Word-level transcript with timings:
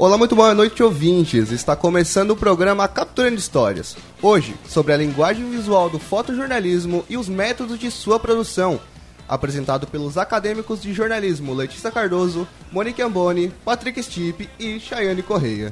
Olá, 0.00 0.16
muito 0.16 0.34
boa 0.34 0.54
noite, 0.54 0.82
ouvintes. 0.82 1.52
Está 1.52 1.76
começando 1.76 2.30
o 2.30 2.36
programa 2.36 2.88
Capturando 2.88 3.36
Histórias. 3.36 3.94
Hoje, 4.22 4.54
sobre 4.66 4.94
a 4.94 4.96
linguagem 4.96 5.50
visual 5.50 5.90
do 5.90 5.98
fotojornalismo 5.98 7.04
e 7.06 7.18
os 7.18 7.28
métodos 7.28 7.78
de 7.78 7.90
sua 7.90 8.18
produção. 8.18 8.80
Apresentado 9.28 9.86
pelos 9.86 10.16
acadêmicos 10.16 10.80
de 10.80 10.94
jornalismo 10.94 11.52
Letícia 11.52 11.90
Cardoso, 11.90 12.48
Monique 12.72 13.02
Amboni, 13.02 13.52
Patrick 13.62 14.02
Stipe 14.02 14.48
e 14.58 14.80
Chayane 14.80 15.22
Correia. 15.22 15.70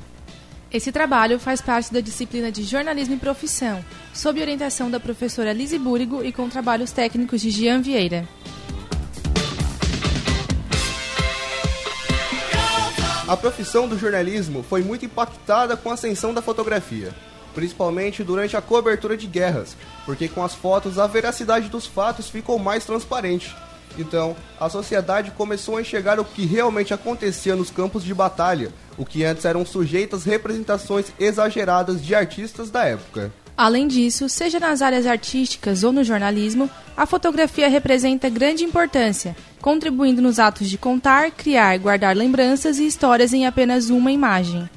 Esse 0.71 0.93
trabalho 0.93 1.39
faz 1.39 1.63
parte 1.63 1.91
da 1.91 2.01
disciplina 2.01 2.53
de 2.53 2.65
Jornalismo 2.65 3.15
e 3.15 3.19
Profissão, 3.19 3.83
sob 4.13 4.43
orientação 4.43 4.91
da 4.91 5.01
professora 5.01 5.55
Lise 5.55 5.79
Búrigo 5.79 6.23
e 6.23 6.35
com 6.35 6.51
trabalhos 6.51 6.93
técnicos 6.93 7.41
de 7.41 7.49
Jean 7.49 7.81
Vieira. 7.81 8.29
A 13.29 13.37
profissão 13.37 13.87
do 13.87 13.99
jornalismo 13.99 14.63
foi 14.63 14.83
muito 14.83 15.05
impactada 15.05 15.77
com 15.77 15.91
a 15.91 15.95
ascensão 15.95 16.33
da 16.33 16.41
fotografia, 16.41 17.15
principalmente 17.55 18.25
durante 18.25 18.57
a 18.57 18.63
cobertura 18.63 19.19
de 19.19 19.27
guerras, 19.27 19.77
porque 20.07 20.29
com 20.29 20.43
as 20.43 20.55
fotos 20.55 20.99
a 20.99 21.07
veracidade 21.07 21.69
dos 21.69 21.87
fatos 21.87 22.31
ficou 22.31 22.59
mais 22.59 22.87
transparente. 22.87 23.55
Então, 23.99 24.35
a 24.59 24.71
sociedade 24.71 25.31
começou 25.33 25.77
a 25.77 25.83
enxergar 25.83 26.19
o 26.19 26.25
que 26.25 26.47
realmente 26.47 26.95
acontecia 26.95 27.55
nos 27.55 27.71
campos 27.71 28.03
de 28.03 28.15
batalha, 28.15 28.73
o 28.97 29.05
que 29.05 29.23
antes 29.25 29.45
eram 29.45 29.67
sujeitas 29.67 30.25
representações 30.25 31.13
exageradas 31.21 32.03
de 32.03 32.15
artistas 32.15 32.71
da 32.71 32.87
época. 32.87 33.31
Além 33.59 33.89
disso, 33.89 34.29
seja 34.29 34.61
nas 34.61 34.81
áreas 34.83 35.05
artísticas 35.05 35.83
ou 35.83 35.91
no 35.91 36.05
jornalismo, 36.05 36.71
a 36.97 37.05
fotografia 37.07 37.69
representa 37.69 38.29
grande 38.29 38.63
importância, 38.63 39.37
contribuindo 39.61 40.23
nos 40.23 40.39
atos 40.39 40.71
de 40.71 40.79
contar, 40.79 41.33
criar, 41.33 41.77
guardar 41.77 42.17
lembranças 42.17 42.79
e 42.79 42.87
histórias 42.87 43.33
em 43.33 43.49
apenas 43.49 43.91
uma 43.91 44.13
imagem. 44.13 44.71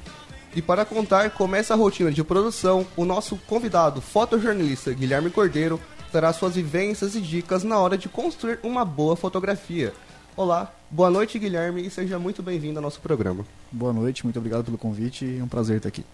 E 0.52 0.60
para 0.60 0.84
contar 0.84 1.30
como 1.30 1.54
essa 1.54 1.76
rotina 1.76 2.10
de 2.10 2.24
produção, 2.24 2.84
o 2.96 3.04
nosso 3.04 3.36
convidado 3.46 4.00
fotojornalista 4.00 4.92
Guilherme 4.92 5.30
Cordeiro 5.30 5.80
trará 6.10 6.32
suas 6.32 6.56
vivências 6.56 7.14
e 7.14 7.20
dicas 7.20 7.62
na 7.62 7.78
hora 7.78 7.96
de 7.96 8.08
construir 8.08 8.58
uma 8.64 8.84
boa 8.84 9.14
fotografia. 9.14 9.94
Olá, 10.36 10.74
boa 10.90 11.08
noite 11.08 11.38
Guilherme 11.38 11.86
e 11.86 11.90
seja 11.90 12.18
muito 12.18 12.42
bem-vindo 12.42 12.80
ao 12.80 12.82
nosso 12.82 13.00
programa. 13.00 13.46
Boa 13.70 13.92
noite, 13.92 14.24
muito 14.24 14.40
obrigado 14.40 14.64
pelo 14.64 14.76
convite 14.76 15.24
e 15.24 15.38
é 15.38 15.44
um 15.44 15.46
prazer 15.46 15.76
estar 15.76 15.88
aqui. 15.88 16.04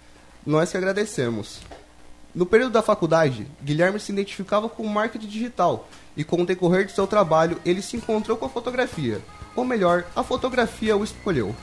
Nós 0.44 0.70
que 0.70 0.76
agradecemos. 0.76 1.62
No 2.34 2.44
período 2.44 2.72
da 2.72 2.82
faculdade, 2.82 3.46
Guilherme 3.62 3.98
se 3.98 4.12
identificava 4.12 4.68
com 4.68 4.86
marketing 4.86 5.26
digital 5.26 5.88
e 6.16 6.22
com 6.22 6.42
o 6.42 6.46
decorrer 6.46 6.84
de 6.84 6.92
seu 6.92 7.06
trabalho 7.06 7.58
ele 7.64 7.80
se 7.80 7.96
encontrou 7.96 8.36
com 8.36 8.44
a 8.44 8.50
fotografia. 8.50 9.20
Ou 9.56 9.64
melhor, 9.64 10.04
a 10.14 10.22
fotografia 10.22 10.96
o 10.96 11.02
escolheu. 11.02 11.54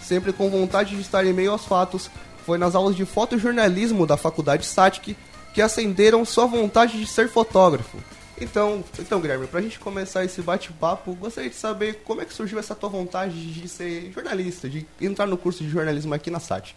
Sempre 0.00 0.32
com 0.32 0.50
vontade 0.50 0.94
de 0.94 1.00
estar 1.00 1.24
em 1.24 1.32
meio 1.32 1.52
aos 1.52 1.64
fatos, 1.64 2.10
foi 2.44 2.58
nas 2.58 2.74
aulas 2.74 2.96
de 2.96 3.04
fotojornalismo 3.04 4.06
da 4.06 4.16
faculdade 4.16 4.66
SATIC 4.66 5.16
que 5.54 5.62
acenderam 5.62 6.24
sua 6.24 6.46
vontade 6.46 6.98
de 6.98 7.06
ser 7.06 7.28
fotógrafo. 7.28 7.98
Então, 8.40 8.82
então 8.98 9.20
Guilherme, 9.20 9.46
pra 9.46 9.60
gente 9.60 9.78
começar 9.78 10.24
esse 10.24 10.40
bate-papo, 10.40 11.14
gostaria 11.14 11.50
de 11.50 11.56
saber 11.56 12.02
como 12.04 12.22
é 12.22 12.24
que 12.24 12.32
surgiu 12.32 12.58
essa 12.58 12.74
tua 12.74 12.88
vontade 12.88 13.52
de 13.52 13.68
ser 13.68 14.10
jornalista, 14.12 14.68
de 14.68 14.86
entrar 15.00 15.26
no 15.26 15.36
curso 15.36 15.62
de 15.62 15.68
jornalismo 15.68 16.14
aqui 16.14 16.30
na 16.30 16.40
SATIC. 16.40 16.74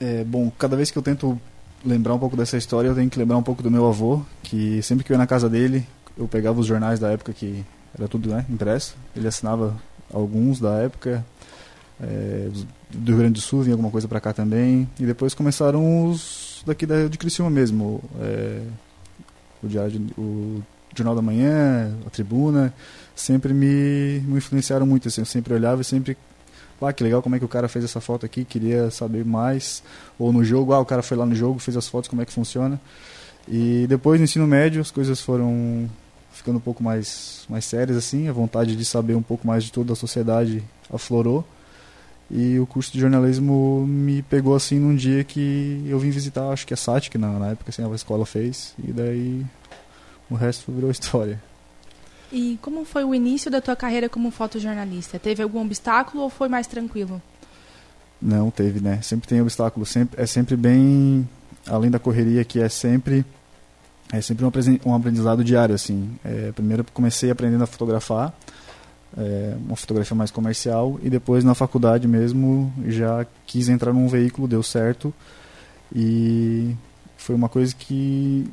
É, 0.00 0.22
bom, 0.24 0.50
cada 0.58 0.76
vez 0.76 0.90
que 0.90 0.98
eu 0.98 1.02
tento 1.02 1.40
lembrar 1.84 2.14
um 2.14 2.18
pouco 2.18 2.36
dessa 2.36 2.56
história, 2.56 2.88
eu 2.88 2.94
tenho 2.94 3.08
que 3.08 3.18
lembrar 3.18 3.36
um 3.36 3.42
pouco 3.42 3.62
do 3.62 3.70
meu 3.70 3.86
avô, 3.86 4.22
que 4.42 4.82
sempre 4.82 5.04
que 5.04 5.12
eu 5.12 5.14
ia 5.14 5.18
na 5.18 5.26
casa 5.26 5.48
dele, 5.48 5.86
eu 6.16 6.26
pegava 6.26 6.58
os 6.58 6.66
jornais 6.66 6.98
da 6.98 7.10
época 7.10 7.32
que 7.32 7.64
era 7.96 8.08
tudo 8.08 8.28
né, 8.28 8.44
impresso. 8.48 8.96
Ele 9.14 9.28
assinava 9.28 9.76
alguns 10.12 10.60
da 10.60 10.74
época, 10.78 11.24
é, 12.00 12.48
do 12.90 13.10
Rio 13.10 13.18
Grande 13.18 13.34
do 13.34 13.40
Sul, 13.40 13.62
vinha 13.62 13.74
alguma 13.74 13.90
coisa 13.90 14.08
para 14.08 14.20
cá 14.20 14.32
também. 14.32 14.88
E 14.98 15.06
depois 15.06 15.34
começaram 15.34 16.08
os 16.08 16.62
daqui 16.66 16.86
da, 16.86 17.06
de 17.06 17.16
Criciúma 17.16 17.50
mesmo, 17.50 18.02
é, 18.20 18.62
o 19.62 19.68
Diário, 19.68 20.00
o 20.18 20.62
Jornal 20.94 21.14
da 21.14 21.22
Manhã, 21.22 21.94
a 22.06 22.10
Tribuna, 22.10 22.74
sempre 23.14 23.54
me, 23.54 24.20
me 24.26 24.38
influenciaram 24.38 24.86
muito. 24.86 25.08
Assim, 25.08 25.20
eu 25.20 25.26
sempre 25.26 25.54
olhava 25.54 25.82
e 25.82 25.84
sempre 25.84 26.16
ah, 26.86 26.92
que 26.92 27.02
legal 27.02 27.22
como 27.22 27.36
é 27.36 27.38
que 27.38 27.44
o 27.44 27.48
cara 27.48 27.68
fez 27.68 27.84
essa 27.84 28.00
foto 28.00 28.24
aqui, 28.24 28.44
queria 28.44 28.90
saber 28.90 29.24
mais. 29.24 29.82
Ou 30.18 30.32
no 30.32 30.44
jogo, 30.44 30.72
ah, 30.72 30.80
o 30.80 30.84
cara 30.84 31.02
foi 31.02 31.16
lá 31.16 31.26
no 31.26 31.34
jogo, 31.34 31.58
fez 31.58 31.76
as 31.76 31.88
fotos, 31.88 32.08
como 32.08 32.22
é 32.22 32.24
que 32.24 32.32
funciona. 32.32 32.80
E 33.46 33.86
depois 33.88 34.20
no 34.20 34.24
ensino 34.24 34.46
médio 34.46 34.80
as 34.80 34.90
coisas 34.90 35.20
foram 35.20 35.88
ficando 36.32 36.58
um 36.58 36.60
pouco 36.60 36.82
mais, 36.82 37.44
mais 37.48 37.64
sérias 37.64 37.96
assim, 37.96 38.28
a 38.28 38.32
vontade 38.32 38.76
de 38.76 38.84
saber 38.84 39.14
um 39.14 39.22
pouco 39.22 39.46
mais 39.46 39.64
de 39.64 39.72
toda 39.72 39.92
a 39.92 39.96
sociedade 39.96 40.62
aflorou. 40.92 41.44
E 42.30 42.58
o 42.60 42.66
curso 42.66 42.92
de 42.92 43.00
jornalismo 43.00 43.86
me 43.86 44.22
pegou 44.22 44.54
assim 44.54 44.78
num 44.78 44.94
dia 44.94 45.24
que 45.24 45.82
eu 45.86 45.98
vim 45.98 46.10
visitar, 46.10 46.50
acho 46.50 46.66
que 46.66 46.74
a 46.74 46.76
SATIC 46.76 47.16
na, 47.16 47.38
na 47.38 47.48
época, 47.52 47.70
assim, 47.70 47.82
a 47.82 47.94
escola 47.94 48.26
fez, 48.26 48.74
e 48.78 48.92
daí 48.92 49.46
o 50.30 50.34
resto 50.34 50.70
virou 50.70 50.90
história. 50.90 51.40
E 52.30 52.58
como 52.60 52.84
foi 52.84 53.04
o 53.04 53.14
início 53.14 53.50
da 53.50 53.60
tua 53.60 53.74
carreira 53.74 54.08
como 54.08 54.30
fotojornalista? 54.30 55.18
Teve 55.18 55.42
algum 55.42 55.62
obstáculo 55.62 56.24
ou 56.24 56.30
foi 56.30 56.48
mais 56.48 56.66
tranquilo? 56.66 57.22
Não, 58.20 58.50
teve, 58.50 58.80
né? 58.80 59.00
Sempre 59.02 59.28
tem 59.28 59.40
obstáculo. 59.40 59.86
Sempre, 59.86 60.20
é 60.20 60.26
sempre 60.26 60.56
bem. 60.56 61.28
Além 61.66 61.90
da 61.90 61.98
correria, 61.98 62.44
que 62.44 62.60
é 62.60 62.68
sempre. 62.68 63.24
É 64.12 64.20
sempre 64.20 64.44
um 64.84 64.94
aprendizado 64.94 65.44
diário, 65.44 65.74
assim. 65.74 66.18
É, 66.24 66.52
primeiro 66.52 66.84
comecei 66.92 67.30
aprendendo 67.30 67.64
a 67.64 67.66
fotografar, 67.66 68.32
é, 69.16 69.54
uma 69.66 69.76
fotografia 69.76 70.16
mais 70.16 70.30
comercial, 70.30 70.98
e 71.02 71.10
depois 71.10 71.44
na 71.44 71.54
faculdade 71.54 72.08
mesmo 72.08 72.72
já 72.86 73.26
quis 73.46 73.68
entrar 73.68 73.92
num 73.92 74.08
veículo, 74.08 74.48
deu 74.48 74.62
certo. 74.62 75.12
E 75.94 76.74
foi 77.18 77.34
uma 77.34 77.50
coisa 77.50 77.74
que 77.74 78.46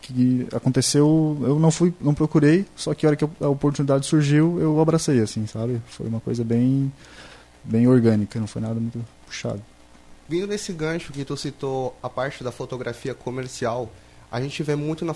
que 0.00 0.46
aconteceu, 0.52 1.36
eu 1.42 1.58
não 1.58 1.70
fui, 1.70 1.92
não 2.00 2.14
procurei, 2.14 2.64
só 2.76 2.94
que 2.94 3.04
a 3.04 3.08
hora 3.08 3.16
que 3.16 3.24
a 3.24 3.48
oportunidade 3.48 4.06
surgiu, 4.06 4.60
eu 4.60 4.80
abracei 4.80 5.20
assim, 5.20 5.46
sabe? 5.46 5.80
Foi 5.86 6.06
uma 6.06 6.20
coisa 6.20 6.44
bem 6.44 6.92
bem 7.64 7.88
orgânica, 7.88 8.38
não 8.38 8.46
foi 8.46 8.62
nada 8.62 8.74
muito 8.74 9.04
puxado. 9.26 9.62
Vindo 10.28 10.46
nesse 10.46 10.72
gancho 10.72 11.12
que 11.12 11.24
tu 11.24 11.36
citou 11.36 11.96
a 12.02 12.08
parte 12.08 12.42
da 12.42 12.52
fotografia 12.52 13.14
comercial, 13.14 13.90
a 14.30 14.40
gente 14.40 14.62
vê 14.62 14.74
muito 14.74 15.04
na, 15.04 15.14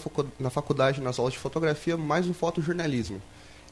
faculdade, 0.50 1.00
nas 1.00 1.18
aulas 1.18 1.34
de 1.34 1.38
fotografia, 1.38 1.96
mais 1.96 2.26
no 2.26 2.34
fotojornalismo. 2.34 3.20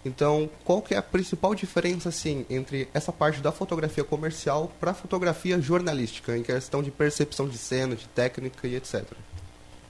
Então, 0.05 0.49
qual 0.65 0.81
que 0.81 0.95
é 0.95 0.97
a 0.97 1.03
principal 1.03 1.55
diferença 1.55 2.09
assim 2.09 2.47
entre 2.49 2.89
essa 2.95 3.13
parte 3.13 3.41
da 3.41 3.51
fotografia 3.51 4.05
comercial 4.05 4.73
para 4.79 4.93
a 4.93 4.95
fotografia 4.95 5.61
jornalística, 5.61 6.37
em 6.37 6.43
questão 6.43 6.83
de 6.83 6.91
percepção 6.91 7.49
de 7.49 7.59
cena, 7.59 7.97
de 7.97 8.07
técnica 8.09 8.67
e 8.67 8.77
etc? 8.77 9.05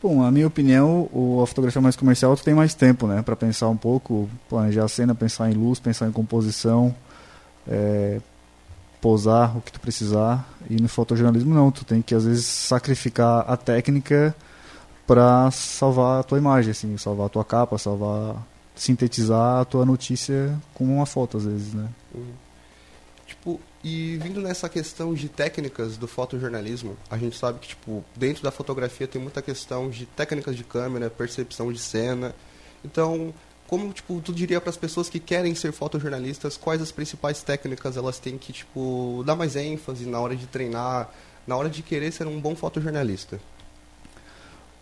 Bom, 0.00 0.22
a 0.22 0.30
minha 0.30 0.46
opinião, 0.46 1.08
o, 1.12 1.40
a 1.42 1.46
fotografia 1.46 1.80
mais 1.82 1.96
comercial 1.96 2.36
tu 2.36 2.44
tem 2.44 2.54
mais 2.54 2.72
tempo, 2.72 3.06
né, 3.08 3.20
para 3.20 3.34
pensar 3.34 3.68
um 3.68 3.76
pouco, 3.76 4.28
planejar 4.48 4.84
a 4.84 4.88
cena, 4.88 5.12
pensar 5.12 5.50
em 5.50 5.54
luz, 5.54 5.80
pensar 5.80 6.06
em 6.06 6.12
composição, 6.12 6.94
é, 7.66 8.20
posar 9.00 9.56
o 9.56 9.60
que 9.60 9.72
tu 9.72 9.80
precisar. 9.80 10.48
E 10.70 10.80
no 10.80 10.88
fotojornalismo 10.88 11.52
não, 11.52 11.72
tu 11.72 11.84
tem 11.84 12.00
que 12.00 12.14
às 12.14 12.24
vezes 12.24 12.46
sacrificar 12.46 13.44
a 13.48 13.56
técnica 13.56 14.34
para 15.04 15.50
salvar 15.50 16.20
a 16.20 16.22
tua 16.22 16.38
imagem, 16.38 16.70
assim, 16.70 16.96
salvar 16.96 17.26
a 17.26 17.30
tua 17.30 17.44
capa, 17.44 17.76
salvar, 17.76 18.36
sintetizar 18.76 19.62
a 19.62 19.64
tua 19.64 19.84
notícia 19.84 20.56
com 20.74 20.84
uma 20.84 21.06
foto 21.06 21.38
às 21.38 21.44
vezes, 21.44 21.74
né? 21.74 21.88
Uhum. 22.14 22.47
Tipo, 23.28 23.60
e 23.84 24.16
vindo 24.22 24.40
nessa 24.40 24.70
questão 24.70 25.12
de 25.12 25.28
técnicas 25.28 25.98
do 25.98 26.08
fotojornalismo, 26.08 26.96
a 27.10 27.18
gente 27.18 27.36
sabe 27.36 27.58
que 27.58 27.68
tipo, 27.68 28.02
dentro 28.16 28.42
da 28.42 28.50
fotografia 28.50 29.06
tem 29.06 29.20
muita 29.20 29.42
questão 29.42 29.90
de 29.90 30.06
técnicas 30.06 30.56
de 30.56 30.64
câmera, 30.64 31.10
percepção 31.10 31.70
de 31.70 31.78
cena. 31.78 32.34
Então, 32.82 33.34
como 33.66 33.92
tipo, 33.92 34.18
tu 34.22 34.32
diria 34.32 34.62
para 34.62 34.70
as 34.70 34.78
pessoas 34.78 35.10
que 35.10 35.20
querem 35.20 35.54
ser 35.54 35.72
fotojornalistas, 35.72 36.56
quais 36.56 36.80
as 36.80 36.90
principais 36.90 37.42
técnicas 37.42 37.98
elas 37.98 38.18
têm 38.18 38.38
que 38.38 38.50
tipo 38.50 39.22
dar 39.26 39.36
mais 39.36 39.56
ênfase 39.56 40.06
na 40.06 40.18
hora 40.18 40.34
de 40.34 40.46
treinar, 40.46 41.10
na 41.46 41.54
hora 41.54 41.68
de 41.68 41.82
querer 41.82 42.10
ser 42.10 42.26
um 42.26 42.40
bom 42.40 42.56
fotojornalista? 42.56 43.38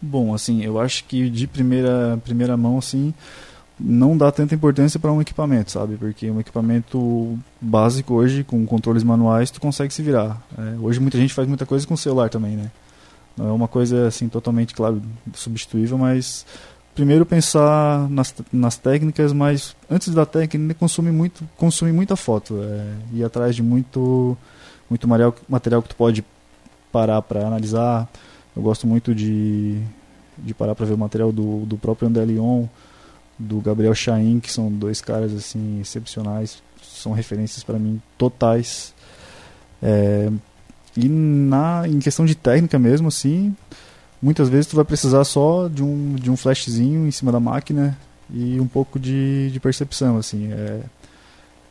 Bom, 0.01 0.33
assim, 0.33 0.63
eu 0.63 0.79
acho 0.79 1.03
que 1.05 1.29
de 1.29 1.49
primeira 1.49 2.17
primeira 2.25 2.57
mão 2.57 2.79
assim, 2.79 3.13
não 3.79 4.17
dá 4.17 4.33
tanta 4.33 4.55
importância 4.55 4.99
para 4.99 5.13
um 5.13 5.21
equipamento, 5.21 5.71
sabe? 5.71 5.97
Porque 5.97 6.31
um 6.31 6.41
equipamento 6.41 7.39
básico 7.61 8.15
hoje, 8.15 8.43
com 8.43 8.65
controles 8.65 9.05
manuais, 9.05 9.51
tu 9.51 9.61
consegue 9.61 9.93
se 9.93 10.03
virar. 10.03 10.43
É, 10.57 10.77
hoje 10.81 10.99
muita 10.99 11.19
gente 11.19 11.35
faz 11.35 11.47
muita 11.47 11.67
coisa 11.67 11.87
com 11.87 11.95
o 11.95 11.99
celular 11.99 12.31
também, 12.31 12.57
né? 12.57 12.71
Não 13.37 13.49
é 13.49 13.53
uma 13.53 13.69
coisa 13.69 14.07
assim 14.07 14.29
totalmente, 14.29 14.75
claro, 14.75 15.03
substituível, 15.35 15.99
mas 15.99 16.47
primeiro 16.95 17.27
pensar 17.27 18.09
nas, 18.09 18.35
nas 18.51 18.79
técnicas, 18.79 19.35
mas 19.35 19.77
antes 19.91 20.15
da 20.15 20.25
técnica 20.25 20.75
consumir 20.75 21.13
muito, 21.13 21.47
consumir 21.59 21.93
muita 21.93 22.17
foto, 22.17 22.59
é, 22.63 22.95
ir 23.13 23.23
atrás 23.23 23.55
de 23.55 23.63
muito, 23.63 24.37
muito 24.89 25.07
material, 25.07 25.35
material 25.47 25.83
que 25.83 25.91
tu 25.91 25.97
pode 25.97 26.25
parar 26.91 27.21
para 27.21 27.47
analisar. 27.47 28.09
Eu 28.57 28.63
gosto 28.63 28.87
muito 28.87 29.15
de, 29.15 29.79
de 30.39 30.55
parar 30.55 30.75
para 30.75 30.87
ver 30.87 30.95
o 30.95 30.99
material 30.99 31.31
do, 31.31 31.67
do 31.67 31.77
próprio 31.77 32.09
André 32.09 32.25
Lyon, 32.25 32.65
do 33.39 33.61
Gabriel 33.61 33.95
Chain, 33.95 34.41
que 34.41 34.51
são 34.51 34.71
dois 34.71 35.01
caras 35.01 35.35
assim 35.35 35.81
excepcionais, 35.81 36.63
são 36.83 37.13
referências 37.13 37.63
para 37.63 37.79
mim 37.79 38.01
totais. 38.17 38.95
É, 39.83 40.31
E 40.97 41.09
na, 41.09 41.87
em 41.87 41.99
questão 41.99 42.25
de 42.25 42.35
técnica 42.35 42.79
mesmo, 42.79 43.09
assim, 43.09 43.55
muitas 44.23 44.49
vezes 44.49 44.67
tu 44.67 44.77
vai 44.77 44.85
precisar 44.85 45.25
só 45.25 45.69
de 45.69 45.83
um, 45.83 46.15
de 46.15 46.31
um 46.31 46.37
flashzinho 46.37 47.07
em 47.07 47.11
cima 47.11 47.31
da 47.31 47.39
máquina 47.41 47.97
e 48.31 48.59
um 48.61 48.67
pouco 48.67 48.99
de, 48.99 49.51
de 49.51 49.61
percepção, 49.61 50.17
assim. 50.17 50.51
É, 50.53 50.81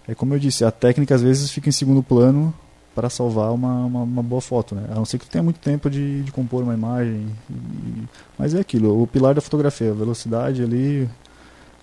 é 0.10 0.16
como 0.16 0.34
eu 0.34 0.40
disse, 0.40 0.64
a 0.64 0.72
técnica 0.72 1.16
às 1.16 1.22
vezes 1.22 1.52
fica 1.52 1.70
em 1.70 1.72
segundo 1.72 2.04
plano 2.04 2.54
para 2.94 3.10
salvar 3.10 3.52
uma, 3.52 3.86
uma, 3.86 4.04
uma, 4.04 4.24
boa 4.24 4.42
foto, 4.42 4.74
né? 4.74 4.86
A 4.90 4.96
não 4.96 5.04
ser 5.04 5.18
que 5.18 5.26
tu 5.26 5.32
tenha 5.32 5.44
muito 5.44 5.60
tempo 5.60 5.90
de, 5.90 6.24
de 6.24 6.32
compor 6.32 6.64
uma 6.64 6.74
imagem. 6.74 7.28
E, 7.50 8.04
mas 8.38 8.54
é 8.54 8.60
aquilo, 8.60 9.02
o 9.02 9.06
pilar 9.06 9.36
da 9.36 9.42
fotografia, 9.42 9.92
a 9.92 9.94
velocidade 9.94 10.64
ali, 10.64 11.10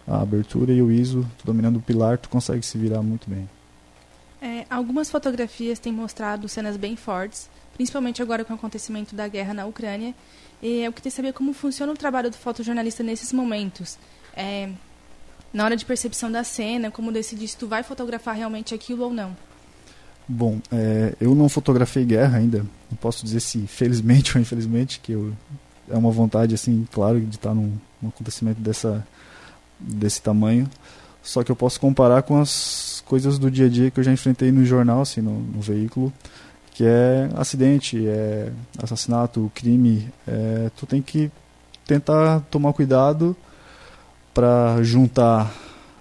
a 0.07 0.21
abertura 0.21 0.73
e 0.73 0.83
o 0.83 0.91
ISO, 0.91 1.27
dominando 1.45 1.77
o 1.77 1.83
pilar, 1.83 2.19
tu 2.19 2.29
consegue 2.29 2.65
se 2.65 2.77
virar 2.79 3.03
muito 3.03 3.29
bem. 3.29 3.49
É, 4.41 4.67
algumas 4.69 5.11
fotografias 5.11 5.79
têm 5.79 5.93
mostrado 5.93 6.49
cenas 6.49 6.77
bem 6.77 6.97
fortes, 6.97 7.49
principalmente 7.75 8.21
agora 8.21 8.45
com 8.45 8.53
o 8.53 8.57
acontecimento 8.57 9.15
da 9.15 9.29
guerra 9.29 9.55
na 9.55 9.67
Ucrânia. 9.67 10.15
E 10.61 10.81
eu 10.83 10.93
queria 10.93 11.11
saber 11.11 11.33
como 11.33 11.53
funciona 11.53 11.93
o 11.93 11.97
trabalho 11.97 12.31
do 12.31 12.37
fotojornalista 12.37 13.03
nesses 13.03 13.33
momentos. 13.33 13.99
É, 14.37 14.71
na 15.53 15.65
hora 15.65 15.77
de 15.77 15.85
percepção 15.85 16.31
da 16.31 16.43
cena, 16.43 16.91
como 16.91 17.13
decidir 17.13 17.47
se 17.49 17.57
tu 17.57 17.69
vai 17.69 17.83
fotografar 17.83 18.35
realmente 18.35 18.75
aquilo 18.75 19.05
ou 19.05 19.13
não. 19.13 19.37
Bom, 20.27 20.61
é, 20.71 21.15
eu 21.21 21.35
não 21.35 21.49
fotografei 21.49 22.05
guerra 22.05 22.39
ainda. 22.39 22.59
Não 22.91 22.97
posso 23.01 23.25
dizer 23.25 23.41
se 23.41 23.67
felizmente 23.67 24.35
ou 24.37 24.41
infelizmente, 24.41 25.01
que 25.01 25.13
eu, 25.13 25.33
é 25.89 25.97
uma 25.97 26.11
vontade, 26.11 26.55
assim, 26.55 26.87
claro, 26.91 27.21
de 27.21 27.37
estar 27.37 27.55
num, 27.55 27.77
num 28.01 28.09
acontecimento 28.09 28.61
dessa, 28.61 29.07
desse 29.83 30.23
tamanho. 30.23 30.69
Só 31.23 31.43
que 31.45 31.53
eu 31.53 31.57
posso 31.57 31.81
comparar 31.81 32.23
com 32.23 32.41
as 32.41 33.03
coisas 33.07 33.39
do 33.39 33.51
dia 33.51 33.67
a 33.67 33.69
dia 33.69 33.91
que 33.91 34.01
eu 34.01 34.05
já 34.05 34.13
enfrentei 34.13 34.51
no 34.51 34.65
jornal, 34.65 35.03
assim, 35.03 35.21
no, 35.21 35.39
no 35.39 35.61
veículo, 35.61 36.13
que 36.73 36.85
é 36.85 37.29
acidente, 37.37 38.07
é 38.07 38.51
assassinato, 38.83 39.51
crime. 39.55 40.09
É, 40.27 40.71
tu 40.77 40.87
tem 40.87 41.01
que 41.01 41.31
tentar 41.87 42.41
tomar 42.51 42.73
cuidado 42.73 43.37
para 44.35 44.83
juntar 44.83 45.55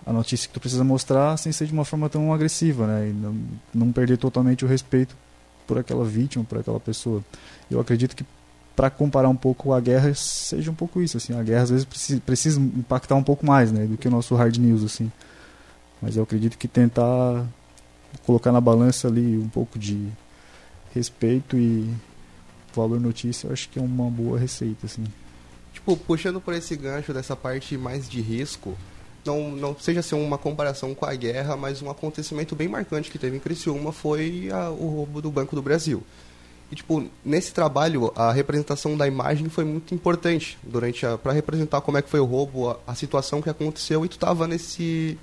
a 0.05 0.11
notícia 0.13 0.47
que 0.47 0.53
tu 0.53 0.59
precisa 0.59 0.83
mostrar 0.83 1.37
sem 1.37 1.51
ser 1.51 1.67
de 1.67 1.73
uma 1.73 1.85
forma 1.85 2.09
tão 2.09 2.33
agressiva, 2.33 2.87
né? 2.87 3.09
E 3.09 3.13
não, 3.13 3.35
não 3.73 3.91
perder 3.91 4.17
totalmente 4.17 4.65
o 4.65 4.67
respeito 4.67 5.15
por 5.67 5.77
aquela 5.77 6.03
vítima, 6.03 6.43
por 6.43 6.57
aquela 6.57 6.79
pessoa. 6.79 7.23
Eu 7.69 7.79
acredito 7.79 8.15
que 8.15 8.25
para 8.81 8.89
comparar 8.89 9.29
um 9.29 9.35
pouco 9.35 9.73
a 9.73 9.79
guerra 9.79 10.11
seja 10.15 10.71
um 10.71 10.73
pouco 10.73 11.03
isso, 11.03 11.15
assim. 11.15 11.37
A 11.37 11.43
guerra 11.43 11.61
às 11.61 11.69
vezes 11.69 11.85
precisa, 11.85 12.19
precisa 12.19 12.59
impactar 12.59 13.13
um 13.13 13.21
pouco 13.21 13.45
mais, 13.45 13.71
né, 13.71 13.85
do 13.85 13.95
que 13.95 14.07
o 14.07 14.11
nosso 14.11 14.33
hard 14.33 14.57
news, 14.57 14.83
assim. 14.83 15.11
Mas 16.01 16.17
eu 16.17 16.23
acredito 16.23 16.57
que 16.57 16.67
tentar 16.67 17.45
colocar 18.25 18.51
na 18.51 18.59
balança 18.59 19.07
ali 19.07 19.37
um 19.37 19.47
pouco 19.47 19.77
de 19.77 20.07
respeito 20.95 21.55
e 21.57 21.93
valor 22.73 22.99
notícia, 22.99 23.45
eu 23.45 23.53
acho 23.53 23.69
que 23.69 23.77
é 23.77 23.81
uma 23.83 24.09
boa 24.09 24.39
receita, 24.39 24.87
assim. 24.87 25.03
Tipo, 25.71 25.95
puxando 25.95 26.41
por 26.41 26.55
esse 26.55 26.75
gancho 26.75 27.13
dessa 27.13 27.35
parte 27.35 27.77
mais 27.77 28.09
de 28.09 28.19
risco, 28.19 28.75
não, 29.23 29.51
não 29.51 29.77
seja 29.79 29.99
assim 29.99 30.15
uma 30.15 30.39
comparação 30.39 30.95
com 30.95 31.05
a 31.05 31.13
guerra, 31.13 31.55
mas 31.55 31.83
um 31.83 31.91
acontecimento 31.91 32.55
bem 32.55 32.67
marcante 32.67 33.11
que 33.11 33.19
teve 33.19 33.37
em 33.37 33.39
Criciúma 33.39 33.91
foi 33.91 34.49
a, 34.51 34.71
o 34.71 34.87
roubo 34.87 35.21
do 35.21 35.29
Banco 35.29 35.55
do 35.55 35.61
Brasil. 35.61 36.03
E, 36.71 36.75
tipo, 36.75 37.03
nesse 37.23 37.53
trabalho, 37.53 38.13
a 38.15 38.31
representação 38.31 38.95
da 38.95 39.05
imagem 39.05 39.49
foi 39.49 39.65
muito 39.65 39.93
importante 39.93 40.57
durante 40.63 41.05
para 41.21 41.33
representar 41.33 41.81
como 41.81 41.97
é 41.97 42.01
que 42.01 42.09
foi 42.09 42.21
o 42.21 42.25
roubo, 42.25 42.69
a, 42.69 42.79
a 42.87 42.95
situação 42.95 43.41
que 43.41 43.49
aconteceu, 43.49 44.05
e 44.05 44.07
tu 44.07 44.13
estava 44.13 44.47
nesse 44.47 45.17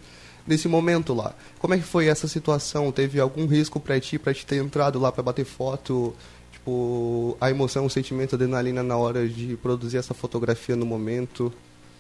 nesse 0.47 0.67
momento 0.67 1.13
lá. 1.13 1.35
Como 1.59 1.75
é 1.75 1.79
que 1.79 1.85
foi 1.85 2.07
essa 2.07 2.27
situação? 2.27 2.91
Teve 2.91 3.21
algum 3.21 3.47
risco 3.47 3.79
para 3.79 4.01
ti, 4.01 4.19
para 4.19 4.33
te 4.33 4.47
ter 4.47 4.57
entrado 4.57 4.99
lá 4.99 5.13
para 5.13 5.23
bater 5.23 5.45
foto? 5.45 6.15
Tipo, 6.51 7.37
a 7.41 7.51
emoção, 7.51 7.85
o 7.85 7.91
sentimento, 7.91 8.35
a 8.35 8.37
adrenalina 8.37 8.83
na 8.83 8.97
hora 8.97 9.29
de 9.29 9.57
produzir 9.59 9.99
essa 9.99 10.15
fotografia 10.15 10.75
no 10.75 10.87
momento? 10.87 11.53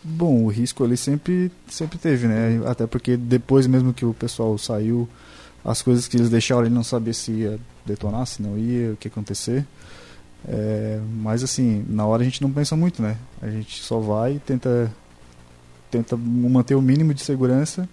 Bom, 0.02 0.44
o 0.44 0.48
risco 0.48 0.82
ali 0.82 0.96
sempre, 0.96 1.52
sempre 1.68 1.98
teve, 1.98 2.26
né? 2.26 2.62
Até 2.66 2.86
porque 2.86 3.16
depois 3.16 3.66
mesmo 3.66 3.92
que 3.92 4.06
o 4.06 4.14
pessoal 4.14 4.56
saiu, 4.56 5.08
as 5.64 5.82
coisas 5.82 6.08
que 6.08 6.16
eles 6.16 6.30
deixaram 6.30 6.62
ele 6.62 6.74
não 6.74 6.84
sabia 6.84 7.12
se 7.12 7.32
ia 7.32 7.60
detonar, 7.88 8.26
se 8.26 8.42
não 8.42 8.56
ia, 8.58 8.92
o 8.92 8.96
que 8.96 9.08
ia 9.08 9.12
acontecer. 9.12 9.66
É, 10.46 11.00
mas 11.20 11.42
assim, 11.42 11.84
na 11.88 12.06
hora 12.06 12.22
a 12.22 12.24
gente 12.24 12.40
não 12.42 12.50
pensa 12.50 12.76
muito, 12.76 13.02
né? 13.02 13.16
A 13.42 13.48
gente 13.48 13.82
só 13.82 13.98
vai 13.98 14.34
e 14.34 14.38
tenta, 14.38 14.92
tenta 15.90 16.16
manter 16.16 16.74
o 16.74 16.82
mínimo 16.82 17.12
de 17.12 17.22
segurança. 17.22 17.88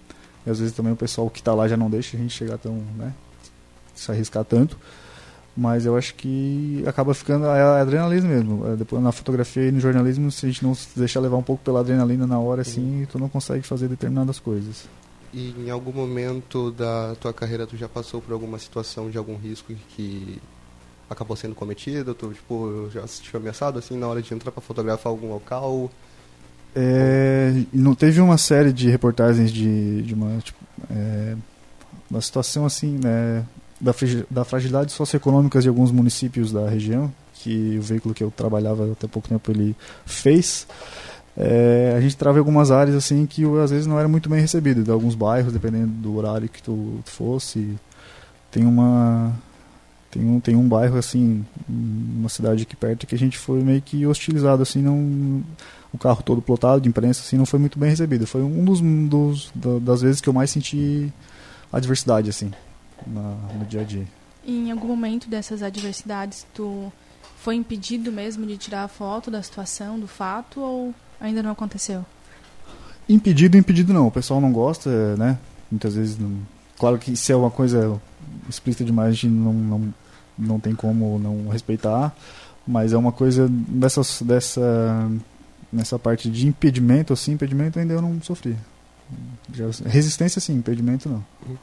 E 0.46 0.50
às 0.50 0.60
vezes 0.60 0.74
também 0.74 0.92
o 0.92 0.96
pessoal 0.96 1.28
que 1.28 1.40
está 1.40 1.52
lá 1.52 1.66
já 1.66 1.76
não 1.76 1.90
deixa 1.90 2.16
a 2.16 2.20
gente 2.20 2.32
chegar 2.32 2.58
tão, 2.58 2.74
né? 2.96 3.12
Se 3.94 4.10
arriscar 4.10 4.44
tanto. 4.44 4.78
Mas 5.56 5.86
eu 5.86 5.96
acho 5.96 6.14
que 6.14 6.84
acaba 6.86 7.14
ficando 7.14 7.46
a 7.46 7.80
adrenalina 7.80 8.28
mesmo. 8.28 8.66
É, 8.66 8.76
depois 8.76 9.02
na 9.02 9.10
fotografia 9.10 9.68
e 9.68 9.72
no 9.72 9.80
jornalismo, 9.80 10.30
se 10.30 10.44
a 10.44 10.48
gente 10.48 10.62
não 10.62 10.74
se 10.74 10.88
deixar 10.96 11.18
levar 11.20 11.38
um 11.38 11.42
pouco 11.42 11.64
pela 11.64 11.80
adrenalina 11.80 12.26
na 12.26 12.38
hora, 12.38 12.60
assim, 12.60 13.06
tu 13.10 13.18
não 13.18 13.28
consegue 13.28 13.62
fazer 13.62 13.88
determinadas 13.88 14.38
coisas. 14.38 14.84
E 15.32 15.54
em 15.58 15.70
algum 15.70 15.92
momento 15.92 16.70
da 16.70 17.14
tua 17.20 17.32
carreira 17.32 17.66
tu 17.66 17.76
já 17.76 17.88
passou 17.88 18.20
por 18.20 18.32
alguma 18.32 18.58
situação 18.58 19.10
de 19.10 19.18
algum 19.18 19.36
risco 19.36 19.72
que 19.90 20.40
acabou 21.08 21.36
sendo 21.36 21.54
cometido? 21.54 22.14
Tu 22.14 22.32
tipo, 22.32 22.88
já 22.92 23.06
se 23.06 23.18
sentiu 23.18 23.38
ameaçado 23.38 23.78
assim 23.78 23.96
na 23.96 24.06
hora 24.06 24.22
de 24.22 24.32
entrar 24.32 24.50
para 24.50 24.62
fotografar 24.62 25.10
algum 25.10 25.28
local? 25.28 25.90
É, 26.74 27.54
não 27.72 27.94
teve 27.94 28.20
uma 28.20 28.36
série 28.36 28.72
de 28.72 28.90
reportagens 28.90 29.50
de, 29.50 30.02
de 30.02 30.12
uma 30.12 30.38
tipo, 30.38 30.58
é, 30.90 31.34
uma 32.10 32.20
situação 32.20 32.66
assim, 32.66 32.98
né, 33.02 33.44
da, 33.80 33.94
da 34.30 34.44
fragilidade 34.44 34.92
socioeconômica 34.92 35.60
de 35.60 35.68
alguns 35.68 35.90
municípios 35.90 36.52
da 36.52 36.68
região, 36.68 37.12
que 37.34 37.78
o 37.78 37.82
veículo 37.82 38.14
que 38.14 38.22
eu 38.22 38.30
trabalhava 38.30 38.92
até 38.92 39.06
pouco 39.06 39.28
tempo 39.28 39.50
ele 39.50 39.74
fez. 40.04 40.66
É, 41.36 41.94
a 41.96 42.00
gente 42.00 42.16
trava 42.16 42.38
algumas 42.38 42.70
áreas 42.70 42.96
assim 42.96 43.26
que 43.26 43.44
às 43.62 43.70
vezes 43.70 43.86
não 43.86 43.98
era 43.98 44.08
muito 44.08 44.28
bem 44.28 44.40
recebido, 44.40 44.82
de 44.82 44.90
alguns 44.90 45.14
bairros, 45.14 45.52
dependendo 45.52 45.88
do 45.88 46.16
horário 46.16 46.48
que 46.48 46.62
tu, 46.62 47.00
tu 47.04 47.10
fosse. 47.10 47.76
Tem 48.50 48.64
uma 48.64 49.34
tem 50.10 50.24
um, 50.24 50.40
tem 50.40 50.56
um 50.56 50.66
bairro 50.66 50.96
assim, 50.96 51.44
uma 51.68 52.30
cidade 52.30 52.62
aqui 52.62 52.74
perto 52.74 53.06
que 53.06 53.14
a 53.14 53.18
gente 53.18 53.36
foi 53.36 53.62
meio 53.62 53.82
que 53.82 54.06
hostilizado 54.06 54.62
assim, 54.62 54.80
não 54.80 55.44
o 55.92 55.98
carro 55.98 56.22
todo 56.22 56.40
plotado 56.40 56.80
de 56.80 56.88
imprensa 56.88 57.20
assim 57.20 57.36
não 57.36 57.46
foi 57.46 57.58
muito 57.58 57.78
bem 57.78 57.90
recebido. 57.90 58.26
Foi 58.26 58.42
um 58.42 58.64
dos, 58.64 58.80
dos 58.80 59.52
das 59.82 60.00
vezes 60.00 60.20
que 60.22 60.28
eu 60.28 60.32
mais 60.32 60.50
senti 60.50 61.12
adversidade 61.70 62.30
assim 62.30 62.50
na, 63.06 63.36
no 63.58 63.64
dia 63.66 63.82
a 63.82 63.84
dia. 63.84 64.06
em 64.46 64.70
algum 64.70 64.88
momento 64.88 65.28
dessas 65.28 65.62
adversidades, 65.62 66.46
tu 66.54 66.90
foi 67.36 67.56
impedido 67.56 68.10
mesmo 68.10 68.46
de 68.46 68.56
tirar 68.56 68.84
a 68.84 68.88
foto 68.88 69.30
da 69.30 69.42
situação, 69.42 70.00
do 70.00 70.08
fato, 70.08 70.60
ou 70.60 70.94
ainda 71.20 71.42
não 71.42 71.50
aconteceu? 71.50 72.04
Impedido, 73.08 73.56
impedido 73.56 73.92
não. 73.92 74.08
O 74.08 74.10
pessoal 74.10 74.40
não 74.40 74.52
gosta, 74.52 75.16
né? 75.16 75.38
Muitas 75.70 75.94
vezes, 75.94 76.18
não... 76.18 76.38
claro 76.78 76.98
que 76.98 77.16
se 77.16 77.32
é 77.32 77.36
uma 77.36 77.50
coisa 77.50 78.00
explícita 78.48 78.84
demais, 78.84 79.10
a 79.10 79.12
gente 79.12 79.28
não, 79.28 79.52
não, 79.52 79.94
não 80.38 80.60
tem 80.60 80.74
como 80.74 81.18
não 81.18 81.48
respeitar, 81.48 82.14
mas 82.66 82.92
é 82.92 82.96
uma 82.96 83.12
coisa 83.12 83.48
dessas, 83.48 84.22
dessa, 84.22 85.10
nessa 85.72 85.98
parte 85.98 86.30
de 86.30 86.46
impedimento, 86.46 87.12
assim, 87.12 87.32
impedimento 87.32 87.78
ainda 87.78 87.94
eu 87.94 88.02
não 88.02 88.20
sofri. 88.22 88.56
Resistência 89.84 90.40
sim, 90.40 90.54
impedimento 90.54 91.08
não. 91.08 91.24
Uhum 91.48 91.56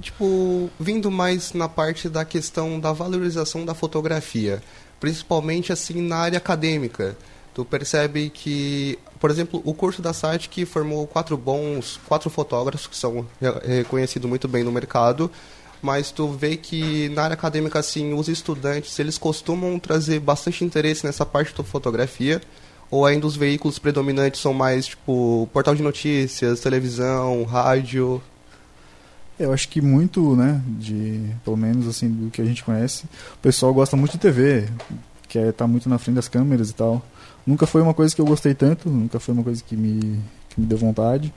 tipo, 0.00 0.70
vindo 0.78 1.10
mais 1.10 1.52
na 1.52 1.68
parte 1.68 2.08
da 2.08 2.24
questão 2.24 2.80
da 2.80 2.92
valorização 2.92 3.64
da 3.64 3.74
fotografia, 3.74 4.62
principalmente 4.98 5.72
assim 5.72 6.00
na 6.00 6.16
área 6.16 6.38
acadêmica. 6.38 7.16
Tu 7.54 7.64
percebe 7.64 8.30
que, 8.30 8.98
por 9.20 9.30
exemplo, 9.30 9.60
o 9.64 9.74
curso 9.74 10.00
da 10.00 10.12
SAT 10.12 10.48
que 10.48 10.64
formou 10.64 11.06
quatro 11.06 11.36
bons, 11.36 12.00
quatro 12.06 12.30
fotógrafos 12.30 12.86
que 12.86 12.96
são 12.96 13.26
reconhecidos 13.64 14.28
muito 14.28 14.48
bem 14.48 14.64
no 14.64 14.72
mercado, 14.72 15.30
mas 15.82 16.10
tu 16.10 16.28
vê 16.28 16.56
que 16.56 17.08
na 17.10 17.24
área 17.24 17.34
acadêmica 17.34 17.78
assim, 17.78 18.14
os 18.14 18.28
estudantes, 18.28 18.98
eles 18.98 19.18
costumam 19.18 19.78
trazer 19.78 20.20
bastante 20.20 20.64
interesse 20.64 21.04
nessa 21.04 21.26
parte 21.26 21.54
da 21.54 21.62
fotografia, 21.62 22.40
ou 22.90 23.04
ainda 23.04 23.26
os 23.26 23.36
veículos 23.36 23.78
predominantes 23.78 24.40
são 24.40 24.54
mais 24.54 24.86
tipo 24.86 25.48
portal 25.52 25.74
de 25.74 25.82
notícias, 25.82 26.60
televisão, 26.60 27.44
rádio, 27.44 28.22
eu 29.38 29.52
acho 29.52 29.68
que 29.68 29.80
muito, 29.80 30.36
né, 30.36 30.62
de, 30.66 31.20
pelo 31.44 31.56
menos 31.56 31.88
assim, 31.88 32.08
do 32.08 32.30
que 32.30 32.40
a 32.40 32.44
gente 32.44 32.62
conhece, 32.62 33.04
o 33.34 33.38
pessoal 33.38 33.72
gosta 33.74 33.96
muito 33.96 34.12
de 34.12 34.18
TV, 34.18 34.68
quer 35.28 35.48
estar 35.48 35.64
tá 35.64 35.66
muito 35.66 35.88
na 35.88 35.98
frente 35.98 36.16
das 36.16 36.28
câmeras 36.28 36.70
e 36.70 36.74
tal. 36.74 37.02
Nunca 37.46 37.66
foi 37.66 37.82
uma 37.82 37.94
coisa 37.94 38.14
que 38.14 38.20
eu 38.20 38.26
gostei 38.26 38.54
tanto, 38.54 38.88
nunca 38.88 39.18
foi 39.18 39.34
uma 39.34 39.42
coisa 39.42 39.62
que 39.62 39.76
me, 39.76 40.20
que 40.48 40.60
me 40.60 40.66
deu 40.66 40.78
vontade. 40.78 41.32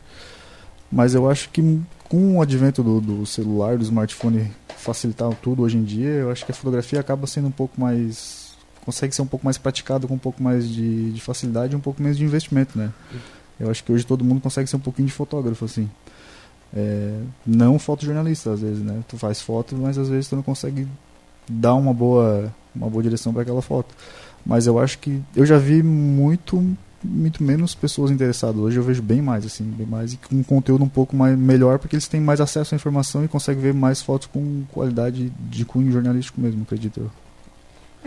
Mas 0.92 1.16
eu 1.16 1.30
acho 1.30 1.50
que 1.50 1.82
com 2.08 2.38
o 2.38 2.42
advento 2.42 2.84
do, 2.84 3.02
do 3.02 3.26
celular, 3.26 3.78
do 3.78 3.84
smartphone 3.84 4.52
facilitar 4.78 5.34
tudo 5.42 5.64
hoje 5.64 5.78
em 5.78 5.84
dia, 5.84 6.10
eu 6.10 6.32
acho 6.32 6.46
que 6.46 6.52
a 6.52 6.56
fotografia 6.56 7.00
acaba 7.00 7.26
sendo 7.26 7.48
um 7.48 7.52
pouco 7.52 7.80
mais. 7.82 8.56
consegue 8.86 9.16
ser 9.16 9.24
um 9.24 9.28
pouco 9.28 9.44
mais 9.44 9.58
praticada 9.58 10.08
com 10.08 10.14
um 10.14 10.20
pouco 10.20 10.42
mais 10.42 10.70
de, 10.70 11.12
de 11.12 11.22
facilidade 11.22 11.74
e 11.74 11.76
um 11.76 11.82
pouco 11.82 12.02
menos 12.02 12.18
de 12.18 12.24
investimento, 12.24 12.78
né? 12.78 12.92
Eu 13.60 13.72
acho 13.72 13.84
que 13.84 13.92
hoje 13.92 14.06
todo 14.06 14.24
mundo 14.24 14.42
consegue 14.42 14.70
ser 14.70 14.76
um 14.76 14.82
pouquinho 14.82 15.08
de 15.08 15.14
fotógrafo, 15.14 15.66
assim. 15.66 15.90
É, 16.76 17.20
não 17.46 17.80
fotojornalista, 17.80 18.52
às 18.52 18.62
vezes, 18.62 18.84
né? 18.84 19.02
Tu 19.08 19.18
faz 19.18 19.42
foto, 19.42 19.76
mas 19.76 19.98
às 19.98 20.10
vezes 20.10 20.30
tu 20.30 20.36
não 20.36 20.44
consegue 20.44 20.88
dá 21.50 21.74
uma 21.74 21.94
boa, 21.94 22.54
uma 22.76 22.90
boa 22.90 23.04
direção 23.04 23.32
para 23.34 23.44
aquela 23.44 23.62
foto. 23.62 23.96
Mas 24.46 24.68
eu 24.68 24.78
acho 24.80 25.00
que 25.00 25.22
eu 25.36 25.46
já 25.46 25.58
vi 25.58 25.82
muito 25.82 26.78
muito 27.06 27.44
menos 27.44 27.75
pessoas 27.75 28.10
interessadas. 28.12 28.58
Hoje 28.58 28.78
eu 28.78 28.84
vejo 28.84 29.02
bem 29.02 29.22
mais, 29.22 29.46
assim, 29.46 29.64
bem 29.64 29.86
mais 29.86 30.14
e 30.14 30.18
com 30.18 30.36
um 30.36 30.44
conteúdo 30.44 30.84
um 30.84 30.90
pouco 30.90 31.16
mais 31.16 31.38
melhor, 31.38 31.78
porque 31.78 31.96
eles 31.96 32.08
têm 32.08 32.20
mais 32.20 32.42
acesso 32.42 32.74
à 32.74 32.75
informação 32.75 33.24
e 33.24 33.28
conseguem 33.28 33.62
ver 33.62 33.74
mais 33.74 34.02
fotos 34.02 34.28
com 34.28 34.64
qualidade 34.72 35.32
de 35.40 35.66
cunho 35.66 35.92
jornalístico 35.92 36.42
mesmo, 36.42 36.64
acredito 36.64 37.00
eu. 37.00 37.12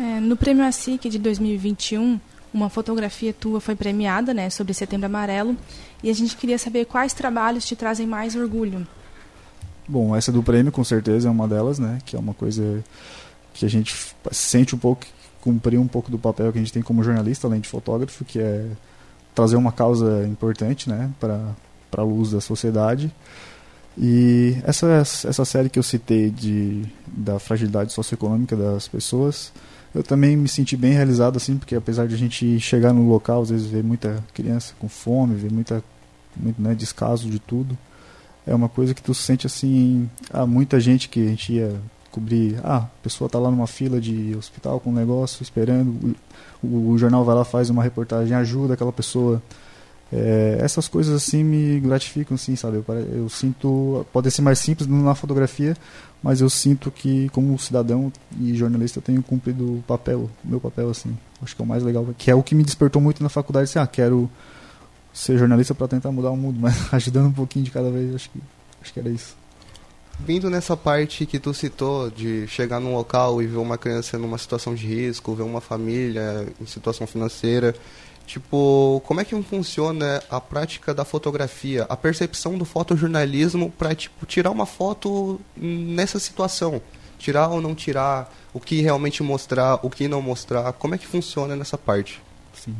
É, 0.03 0.21
no 0.21 0.37
Prêmio 0.37 0.65
ASIC 0.65 1.09
de 1.09 1.19
2021, 1.19 2.21
uma 2.53 2.69
fotografia 2.69 3.33
tua 3.33 3.61
foi 3.61 3.75
premiada, 3.75 4.33
né, 4.35 4.51
sobre 4.51 4.75
Setembro 4.75 5.07
Amarelo, 5.07 5.57
e 6.03 6.11
a 6.11 6.15
gente 6.15 6.37
queria 6.37 6.59
saber 6.59 6.87
quais 6.87 7.13
trabalhos 7.13 7.65
te 7.65 7.75
trazem 7.77 8.07
mais 8.07 8.35
orgulho. 8.35 8.87
Bom, 9.87 10.15
essa 10.15 10.31
do 10.31 10.43
prêmio 10.43 10.71
com 10.71 10.85
certeza 10.85 11.29
é 11.29 11.31
uma 11.31 11.49
delas, 11.49 11.79
né, 11.79 11.99
que 12.05 12.15
é 12.15 12.19
uma 12.19 12.35
coisa 12.35 12.83
que 13.55 13.67
a 13.67 13.69
gente 13.69 13.97
sente 14.31 14.75
um 14.75 14.79
pouco 14.79 15.07
cumprir 15.49 15.81
um 15.81 15.87
pouco 15.89 16.11
do 16.11 16.19
papel 16.19 16.53
que 16.53 16.59
a 16.59 16.61
gente 16.61 16.73
tem 16.73 16.83
como 16.83 17.03
jornalista, 17.03 17.47
além 17.47 17.61
de 17.61 17.69
fotógrafo, 17.69 18.23
que 18.23 18.39
é 18.39 18.67
trazer 19.35 19.57
uma 19.57 19.73
causa 19.73 20.27
importante, 20.27 20.91
né, 20.91 21.11
para 21.19 21.55
a 21.97 22.03
luz 22.03 22.33
da 22.33 22.41
sociedade. 22.41 23.11
E 23.97 24.59
essa 24.63 24.87
essa 24.99 25.45
série 25.47 25.71
que 25.71 25.79
eu 25.79 25.83
citei 25.83 26.31
de 26.31 26.85
da 27.07 27.39
fragilidade 27.39 27.95
socioeconômica 27.95 28.55
das 28.55 28.87
pessoas, 28.87 29.51
eu 29.95 30.03
também 30.03 30.37
me 30.37 30.49
senti 30.49 30.77
bem 30.77 30.93
realizado 30.93 31.39
assim, 31.39 31.57
porque 31.57 31.75
apesar 31.75 32.07
de 32.07 32.15
a 32.15 32.19
gente 32.19 32.61
chegar 32.61 32.93
no 32.93 33.09
local, 33.09 33.41
às 33.41 33.49
vezes 33.49 33.67
ver 33.67 33.83
muita 33.83 34.23
criança 34.35 34.75
com 34.79 34.89
fome, 34.89 35.35
ver 35.35 35.51
muita 35.51 35.83
muito, 36.37 36.61
né, 36.61 36.75
descaso 36.75 37.29
de 37.31 37.39
tudo, 37.39 37.77
é 38.47 38.55
uma 38.55 38.69
coisa 38.69 38.93
que 38.93 39.03
tu 39.03 39.15
sente 39.15 39.47
assim, 39.47 40.09
há 40.31 40.47
muita 40.47 40.79
gente 40.79 41.09
que 41.09 41.21
a 41.21 41.29
gente 41.31 41.55
ia 41.55 41.75
cobrir, 42.11 42.59
ah, 42.65 42.77
a 42.79 43.03
pessoa 43.03 43.27
está 43.27 43.39
lá 43.39 43.51
numa 43.51 43.67
fila 43.67 44.01
de 44.01 44.35
hospital 44.37 44.81
com 44.81 44.91
um 44.91 44.95
negócio 44.95 45.43
esperando, 45.43 46.17
o, 46.63 46.91
o, 46.91 46.99
jornal 46.99 47.25
vai 47.25 47.35
lá 47.35 47.45
faz 47.45 47.71
uma 47.71 47.83
reportagem, 47.83 48.35
ajuda 48.35 48.75
aquela 48.75 48.93
pessoa. 48.93 49.43
É, 50.11 50.59
essas 50.63 50.89
coisas 50.89 51.15
assim 51.15 51.45
me 51.45 51.79
gratificam, 51.81 52.35
assim, 52.35 52.57
sabe? 52.57 52.79
Eu, 52.79 52.95
eu, 52.95 53.29
sinto, 53.29 54.07
pode 54.13 54.31
ser 54.31 54.41
mais 54.41 54.59
simples 54.59 54.89
na 54.89 55.15
fotografia, 55.15 55.77
mas 56.23 56.41
eu 56.41 56.49
sinto 56.49 56.91
que 56.91 57.29
como 57.29 57.59
cidadão 57.59 58.11
e 58.41 58.55
jornalista 58.55 58.99
eu 58.99 59.03
tenho 59.03 59.23
cumprido 59.23 59.79
o 59.79 59.85
papel, 59.87 60.31
meu 60.43 60.61
papel 60.61 60.89
assim. 60.89 61.17
Acho 61.43 61.55
que 61.55 61.61
é 61.61 61.65
o 61.65 61.69
mais 61.69 61.83
legal, 61.83 62.07
que 62.17 62.31
é 62.31 62.35
o 62.35 62.43
que 62.43 62.55
me 62.55 62.65
despertou 62.65 63.03
muito 63.03 63.23
na 63.23 63.29
faculdade, 63.29 63.65
assim, 63.65 63.79
ah, 63.79 63.87
quero 63.87 64.31
ser 65.13 65.37
jornalista 65.39 65.75
para 65.75 65.89
tentar 65.89 66.11
mudar 66.11 66.31
o 66.31 66.37
mundo, 66.37 66.59
mas 66.61 66.93
ajudando 66.93 67.27
um 67.27 67.33
pouquinho 67.33 67.67
de 67.67 67.71
cada 67.71 67.91
vez, 67.91 68.15
acho 68.15 68.31
que 68.31 68.41
acho 68.81 68.93
que 68.93 69.01
era 69.01 69.11
isso 69.11 69.37
vindo 70.19 70.51
nessa 70.51 70.77
parte 70.77 71.25
que 71.25 71.39
tu 71.39 71.55
citou 71.55 72.11
de 72.11 72.47
chegar 72.49 72.81
num 72.81 72.95
local 72.95 73.43
e 73.43 73.47
ver 73.47 73.59
uma 73.59 73.79
criança 73.79 74.19
numa 74.19 74.39
situação 74.39 74.75
de 74.75 74.87
risco, 74.87 75.35
ver 75.35 75.45
uma 75.45 75.61
família 75.61 76.47
em 76.61 76.67
situação 76.67 77.07
financeira, 77.07 77.75
tipo, 78.27 79.03
como 79.07 79.21
é 79.21 79.25
que 79.25 79.41
funciona 79.43 80.23
a 80.31 80.41
prática 80.41 80.93
da 80.93 81.05
fotografia, 81.05 81.87
a 81.89 81.97
percepção 81.97 82.59
do 82.59 82.65
fotojornalismo 82.65 83.71
para 83.71 83.95
tipo 83.95 84.27
tirar 84.27 84.51
uma 84.51 84.67
foto 84.67 85.41
nessa 85.57 86.19
situação, 86.19 86.83
tirar 87.19 87.49
ou 87.49 87.61
não 87.61 87.75
tirar, 87.75 88.33
o 88.53 88.61
que 88.61 88.81
realmente 88.81 89.23
mostrar, 89.23 89.79
o 89.83 89.91
que 89.91 90.09
não 90.09 90.21
mostrar, 90.21 90.73
como 90.75 90.95
é 90.95 90.99
que 90.99 91.07
funciona 91.07 91.57
nessa 91.57 91.79
parte? 91.79 92.21
Sim. 92.55 92.75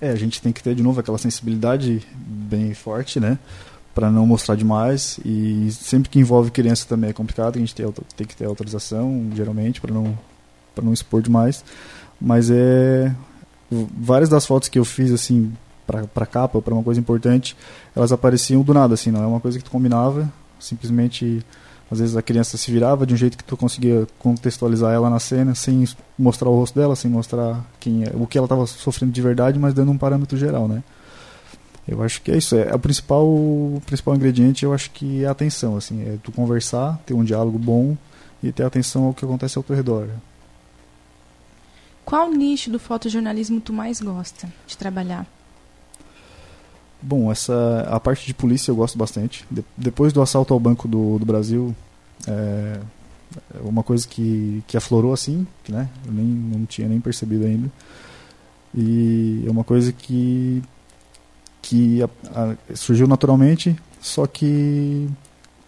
É, 0.00 0.10
a 0.10 0.16
gente 0.16 0.42
tem 0.42 0.52
que 0.52 0.62
ter 0.62 0.74
de 0.74 0.82
novo 0.82 1.00
aquela 1.00 1.18
sensibilidade 1.18 2.06
bem 2.14 2.74
forte, 2.74 3.18
né? 3.18 3.38
Para 3.94 4.10
não 4.10 4.26
mostrar 4.26 4.56
demais. 4.56 5.18
E 5.24 5.70
sempre 5.70 6.10
que 6.10 6.18
envolve 6.18 6.50
criança 6.50 6.86
também 6.86 7.10
é 7.10 7.12
complicado 7.12 7.56
a 7.56 7.58
gente 7.58 7.74
tem, 7.74 7.86
tem 8.16 8.26
que 8.26 8.36
ter 8.36 8.44
autorização 8.44 9.30
geralmente 9.34 9.80
para 9.80 9.94
não 9.94 10.18
para 10.74 10.84
não 10.84 10.92
expor 10.92 11.22
demais. 11.22 11.64
Mas 12.20 12.50
é 12.50 13.14
várias 13.70 14.28
das 14.28 14.44
fotos 14.44 14.68
que 14.68 14.78
eu 14.78 14.84
fiz 14.84 15.12
assim 15.12 15.52
para 15.86 16.06
para 16.06 16.26
capa 16.26 16.60
para 16.60 16.74
uma 16.74 16.82
coisa 16.82 17.00
importante 17.00 17.56
elas 17.94 18.12
apareciam 18.12 18.62
do 18.62 18.72
nada 18.72 18.94
assim 18.94 19.10
não 19.10 19.22
é 19.22 19.26
uma 19.26 19.40
coisa 19.40 19.58
que 19.58 19.64
tu 19.64 19.70
combinava. 19.70 20.30
Simplesmente 20.58 21.44
às 21.90 22.00
vezes 22.00 22.16
a 22.16 22.22
criança 22.22 22.56
se 22.56 22.70
virava 22.70 23.06
de 23.06 23.14
um 23.14 23.16
jeito 23.16 23.36
que 23.36 23.44
tu 23.44 23.56
conseguia 23.56 24.06
contextualizar 24.18 24.92
ela 24.92 25.08
na 25.10 25.20
cena 25.20 25.54
sem 25.54 25.84
mostrar 26.18 26.48
o 26.48 26.56
rosto 26.56 26.78
dela 26.78 26.96
sem 26.96 27.10
mostrar 27.10 27.64
quem 27.78 28.04
é, 28.04 28.12
o 28.14 28.26
que 28.26 28.38
ela 28.38 28.46
estava 28.46 28.66
sofrendo 28.66 29.12
de 29.12 29.22
verdade 29.22 29.58
mas 29.58 29.74
dando 29.74 29.92
um 29.92 29.98
parâmetro 29.98 30.36
geral 30.36 30.66
né 30.66 30.82
eu 31.86 32.02
acho 32.02 32.22
que 32.22 32.30
é 32.30 32.36
isso. 32.36 32.56
É, 32.56 32.70
é 32.70 32.74
o 32.74 32.78
principal, 32.78 33.26
o 33.26 33.82
principal 33.84 34.14
ingrediente, 34.14 34.64
eu 34.64 34.72
acho 34.72 34.90
que 34.90 35.24
é 35.24 35.26
a 35.26 35.30
atenção. 35.30 35.76
Assim, 35.76 36.02
é 36.02 36.18
tu 36.22 36.32
conversar, 36.32 36.98
ter 37.04 37.14
um 37.14 37.24
diálogo 37.24 37.58
bom 37.58 37.96
e 38.42 38.50
ter 38.52 38.64
atenção 38.64 39.04
ao 39.04 39.14
que 39.14 39.24
acontece 39.24 39.58
ao 39.58 39.64
teu 39.64 39.76
redor. 39.76 40.08
Qual 42.04 42.30
nicho 42.30 42.70
do 42.70 42.78
fotojornalismo 42.78 43.60
tu 43.60 43.72
mais 43.72 44.00
gosta 44.00 44.52
de 44.66 44.76
trabalhar? 44.76 45.26
Bom, 47.00 47.30
essa 47.30 47.86
a 47.90 48.00
parte 48.00 48.26
de 48.26 48.34
polícia 48.34 48.70
eu 48.70 48.76
gosto 48.76 48.96
bastante. 48.96 49.44
De, 49.50 49.64
depois 49.76 50.12
do 50.12 50.22
assalto 50.22 50.54
ao 50.54 50.60
Banco 50.60 50.86
do, 50.88 51.18
do 51.18 51.26
Brasil, 51.26 51.74
é, 52.26 52.80
é 53.54 53.60
uma 53.62 53.82
coisa 53.82 54.06
que, 54.06 54.62
que 54.66 54.76
aflorou 54.76 55.12
assim, 55.12 55.46
né? 55.68 55.88
Eu 56.06 56.12
nem, 56.12 56.24
não 56.24 56.66
tinha 56.66 56.88
nem 56.88 57.00
percebido 57.00 57.44
ainda. 57.44 57.70
E 58.74 59.44
é 59.46 59.50
uma 59.50 59.64
coisa 59.64 59.92
que 59.92 60.62
que 61.64 62.02
a, 62.02 62.08
a, 62.34 62.76
surgiu 62.76 63.06
naturalmente, 63.06 63.74
só 63.98 64.26
que 64.26 65.08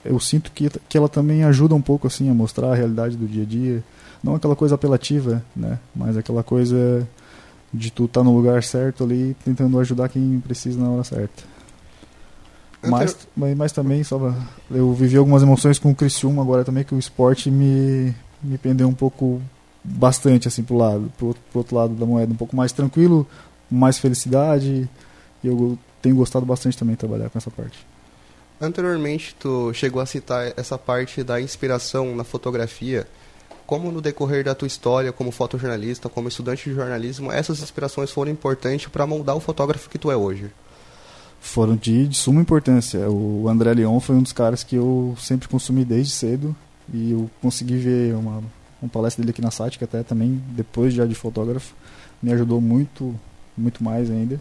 eu 0.05 0.21
sinto 0.21 0.53
que, 0.53 0.69
que 0.87 0.99
ela 0.99 1.09
também 1.09 1.43
ajuda 1.43 1.75
um 1.75 1.81
pouco 1.81 2.07
assim 2.07 2.29
a 2.29 2.35
mostrar 2.35 2.71
a 2.71 2.75
realidade 2.75 3.17
do 3.17 3.27
dia 3.27 3.45
a 3.45 3.47
dia, 3.47 3.85
não 4.23 4.35
aquela 4.35 4.55
coisa 4.55 4.75
apelativa, 4.75 5.43
né, 5.55 5.79
mas 5.95 6.19
aquela 6.19 6.43
coisa 6.43 7.09
de 7.73 7.91
tu 7.91 8.05
estar 8.05 8.21
tá 8.21 8.25
no 8.25 8.37
lugar 8.37 8.63
certo 8.63 9.05
ali, 9.05 9.35
tentando 9.43 9.81
ajudar 9.81 10.11
quem 10.11 10.39
precisa 10.41 10.79
na 10.79 10.91
hora 10.91 11.03
certa. 11.03 11.45
Mas, 12.83 13.17
mas, 13.35 13.57
mas 13.57 13.73
também, 13.73 14.05
só 14.05 14.35
eu 14.71 14.93
vivi 14.93 15.17
algumas 15.17 15.43
emoções 15.43 15.79
com 15.79 15.91
o 15.91 15.95
Criciúma 15.95 16.43
agora 16.43 16.63
também, 16.63 16.85
que 16.85 16.95
o 16.95 16.99
esporte 16.99 17.51
me, 17.51 18.15
me 18.43 18.59
pendeu 18.59 18.87
um 18.87 18.95
pouco, 18.95 19.41
bastante 19.83 20.47
assim 20.47 20.63
pro 20.63 20.77
lado, 20.77 21.11
pro, 21.17 21.35
pro 21.51 21.61
outro 21.61 21.75
lado 21.75 21.95
da 21.95 22.05
moeda, 22.05 22.33
um 22.33 22.37
pouco 22.37 22.55
mais 22.55 22.71
tranquilo, 22.71 23.27
mais 23.71 23.99
felicidade, 23.99 24.89
e 25.43 25.49
eu 25.49 25.79
tenho 26.03 26.17
gostado 26.17 26.47
bastante 26.47 26.77
também 26.77 26.95
de 26.95 27.01
trabalhar 27.01 27.31
com 27.31 27.39
essa 27.39 27.51
parte. 27.51 27.87
Anteriormente, 28.61 29.35
tu 29.39 29.73
chegou 29.75 30.01
a 30.01 30.07
citar 30.07 30.53
essa 30.57 30.79
parte 30.79 31.23
da 31.23 31.41
inspiração 31.41 32.17
na 32.17 32.25
fotografia. 32.25 33.07
Como 33.67 33.91
no 33.91 34.01
decorrer 34.01 34.45
da 34.45 34.55
tua 34.55 34.69
história 34.69 35.13
como 35.13 35.31
fotojornalista, 35.31 36.09
como 36.09 36.29
estudante 36.29 36.71
de 36.71 36.75
jornalismo, 36.75 37.33
essas 37.33 37.61
inspirações 37.61 38.11
foram 38.11 38.31
importantes 38.31 38.87
para 38.87 39.07
moldar 39.07 39.37
o 39.37 39.41
fotógrafo 39.41 39.91
que 39.91 39.99
tu 39.99 40.11
é 40.11 40.17
hoje? 40.17 40.51
Foram 41.41 41.77
de, 41.77 42.09
de 42.09 42.17
suma 42.17 42.41
importância. 42.41 43.11
O 43.11 43.49
André 43.49 43.75
Leon 43.75 44.01
foi 44.01 44.17
um 44.17 44.23
dos 44.23 44.33
caras 44.33 44.63
que 44.63 44.77
eu 44.77 45.15
sempre 45.19 45.49
consumi 45.49 45.85
desde 45.85 46.13
cedo 46.13 46.57
e 46.93 47.11
eu 47.13 47.29
consegui 47.43 47.77
ver 47.77 48.15
uma, 48.15 48.43
uma 48.81 48.89
palestra 48.89 49.23
dele 49.23 49.31
aqui 49.31 49.43
na 49.43 49.51
SAT, 49.51 49.77
que 49.77 49.85
até 49.85 50.03
também, 50.03 50.43
depois 50.51 50.95
já 50.95 51.05
de 51.05 51.15
fotógrafo, 51.15 51.75
me 52.23 52.33
ajudou 52.33 52.61
muito, 52.61 53.15
muito 53.57 53.83
mais 53.85 54.11
ainda. 54.11 54.41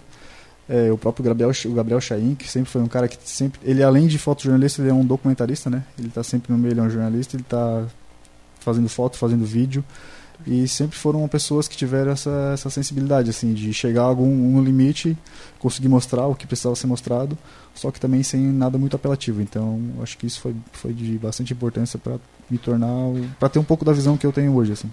É, 0.67 0.91
o 0.91 0.97
próprio 0.97 1.23
Gabriel, 1.23 1.51
o 1.65 1.73
Gabriel 1.73 2.01
Chaim, 2.01 2.33
que 2.33 2.49
sempre 2.49 2.71
foi 2.71 2.81
um 2.81 2.87
cara 2.87 3.07
que 3.07 3.17
sempre. 3.23 3.59
Ele, 3.63 3.83
além 3.83 4.07
de 4.07 4.17
fotojornalista, 4.17 4.81
ele 4.81 4.89
é 4.89 4.93
um 4.93 5.05
documentarista, 5.05 5.69
né? 5.69 5.83
Ele 5.97 6.07
está 6.07 6.23
sempre 6.23 6.51
no 6.51 6.57
meio, 6.57 6.73
ele 6.73 6.79
é 6.79 6.83
um 6.83 6.89
jornalista, 6.89 7.35
ele 7.35 7.43
está 7.43 7.85
fazendo 8.59 8.89
foto, 8.89 9.17
fazendo 9.17 9.45
vídeo. 9.45 9.83
E 10.45 10.67
sempre 10.67 10.97
foram 10.97 11.25
pessoas 11.27 11.67
que 11.67 11.77
tiveram 11.77 12.11
essa, 12.11 12.51
essa 12.53 12.69
sensibilidade, 12.69 13.29
assim, 13.29 13.53
de 13.53 13.73
chegar 13.73 14.01
a 14.01 14.05
algum 14.05 14.27
um 14.27 14.61
limite, 14.61 15.17
conseguir 15.59 15.87
mostrar 15.87 16.27
o 16.27 16.35
que 16.35 16.45
precisava 16.45 16.75
ser 16.75 16.87
mostrado, 16.87 17.37
só 17.73 17.89
que 17.89 17.99
também 17.99 18.21
sem 18.21 18.41
nada 18.41 18.77
muito 18.77 18.95
apelativo. 18.95 19.41
Então, 19.41 19.79
acho 20.01 20.17
que 20.17 20.27
isso 20.27 20.41
foi, 20.41 20.55
foi 20.73 20.93
de 20.93 21.17
bastante 21.17 21.53
importância 21.53 21.97
para 21.97 22.17
me 22.49 22.57
tornar. 22.57 22.87
para 23.39 23.49
ter 23.49 23.59
um 23.59 23.63
pouco 23.63 23.85
da 23.85 23.93
visão 23.93 24.17
que 24.17 24.25
eu 24.25 24.33
tenho 24.33 24.53
hoje, 24.53 24.73
assim 24.73 24.89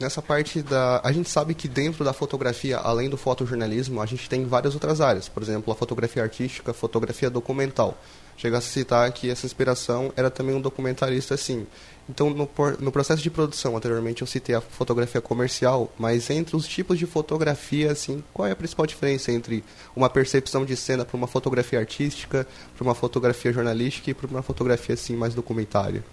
nessa 0.00 0.20
parte 0.20 0.62
da. 0.62 1.00
A 1.02 1.12
gente 1.12 1.28
sabe 1.28 1.54
que 1.54 1.68
dentro 1.68 2.04
da 2.04 2.12
fotografia, 2.12 2.78
além 2.78 3.08
do 3.08 3.16
fotojornalismo, 3.16 4.00
a 4.00 4.06
gente 4.06 4.28
tem 4.28 4.44
várias 4.44 4.74
outras 4.74 5.00
áreas. 5.00 5.28
Por 5.28 5.42
exemplo, 5.42 5.72
a 5.72 5.76
fotografia 5.76 6.22
artística, 6.22 6.72
fotografia 6.72 7.30
documental. 7.30 7.96
Chega 8.36 8.58
a 8.58 8.60
citar 8.60 9.10
que 9.12 9.30
essa 9.30 9.46
inspiração 9.46 10.12
era 10.16 10.28
também 10.28 10.56
um 10.56 10.60
documentarista 10.60 11.34
assim. 11.34 11.66
Então, 12.08 12.28
no, 12.30 12.48
no 12.80 12.92
processo 12.92 13.22
de 13.22 13.30
produção, 13.30 13.76
anteriormente 13.76 14.22
eu 14.22 14.26
citei 14.26 14.54
a 14.54 14.60
fotografia 14.60 15.20
comercial, 15.20 15.90
mas 15.96 16.28
entre 16.28 16.54
os 16.56 16.66
tipos 16.66 16.98
de 16.98 17.06
fotografia, 17.06 17.92
assim, 17.92 18.22
qual 18.32 18.46
é 18.46 18.50
a 18.50 18.56
principal 18.56 18.86
diferença 18.86 19.32
entre 19.32 19.64
uma 19.96 20.10
percepção 20.10 20.64
de 20.64 20.76
cena 20.76 21.04
para 21.04 21.16
uma 21.16 21.26
fotografia 21.26 21.78
artística, 21.78 22.46
para 22.76 22.84
uma 22.84 22.94
fotografia 22.94 23.52
jornalística 23.52 24.10
e 24.10 24.14
para 24.14 24.26
uma 24.26 24.42
fotografia 24.42 24.94
assim 24.94 25.16
mais 25.16 25.32
documentária? 25.32 26.04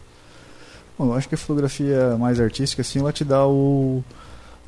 Bom, 0.98 1.08
eu 1.08 1.14
acho 1.14 1.28
que 1.28 1.36
a 1.36 1.38
fotografia 1.38 2.18
mais 2.18 2.40
artística, 2.40 2.82
assim, 2.82 3.00
ela 3.00 3.12
te 3.12 3.24
dá 3.24 3.46
o, 3.48 4.04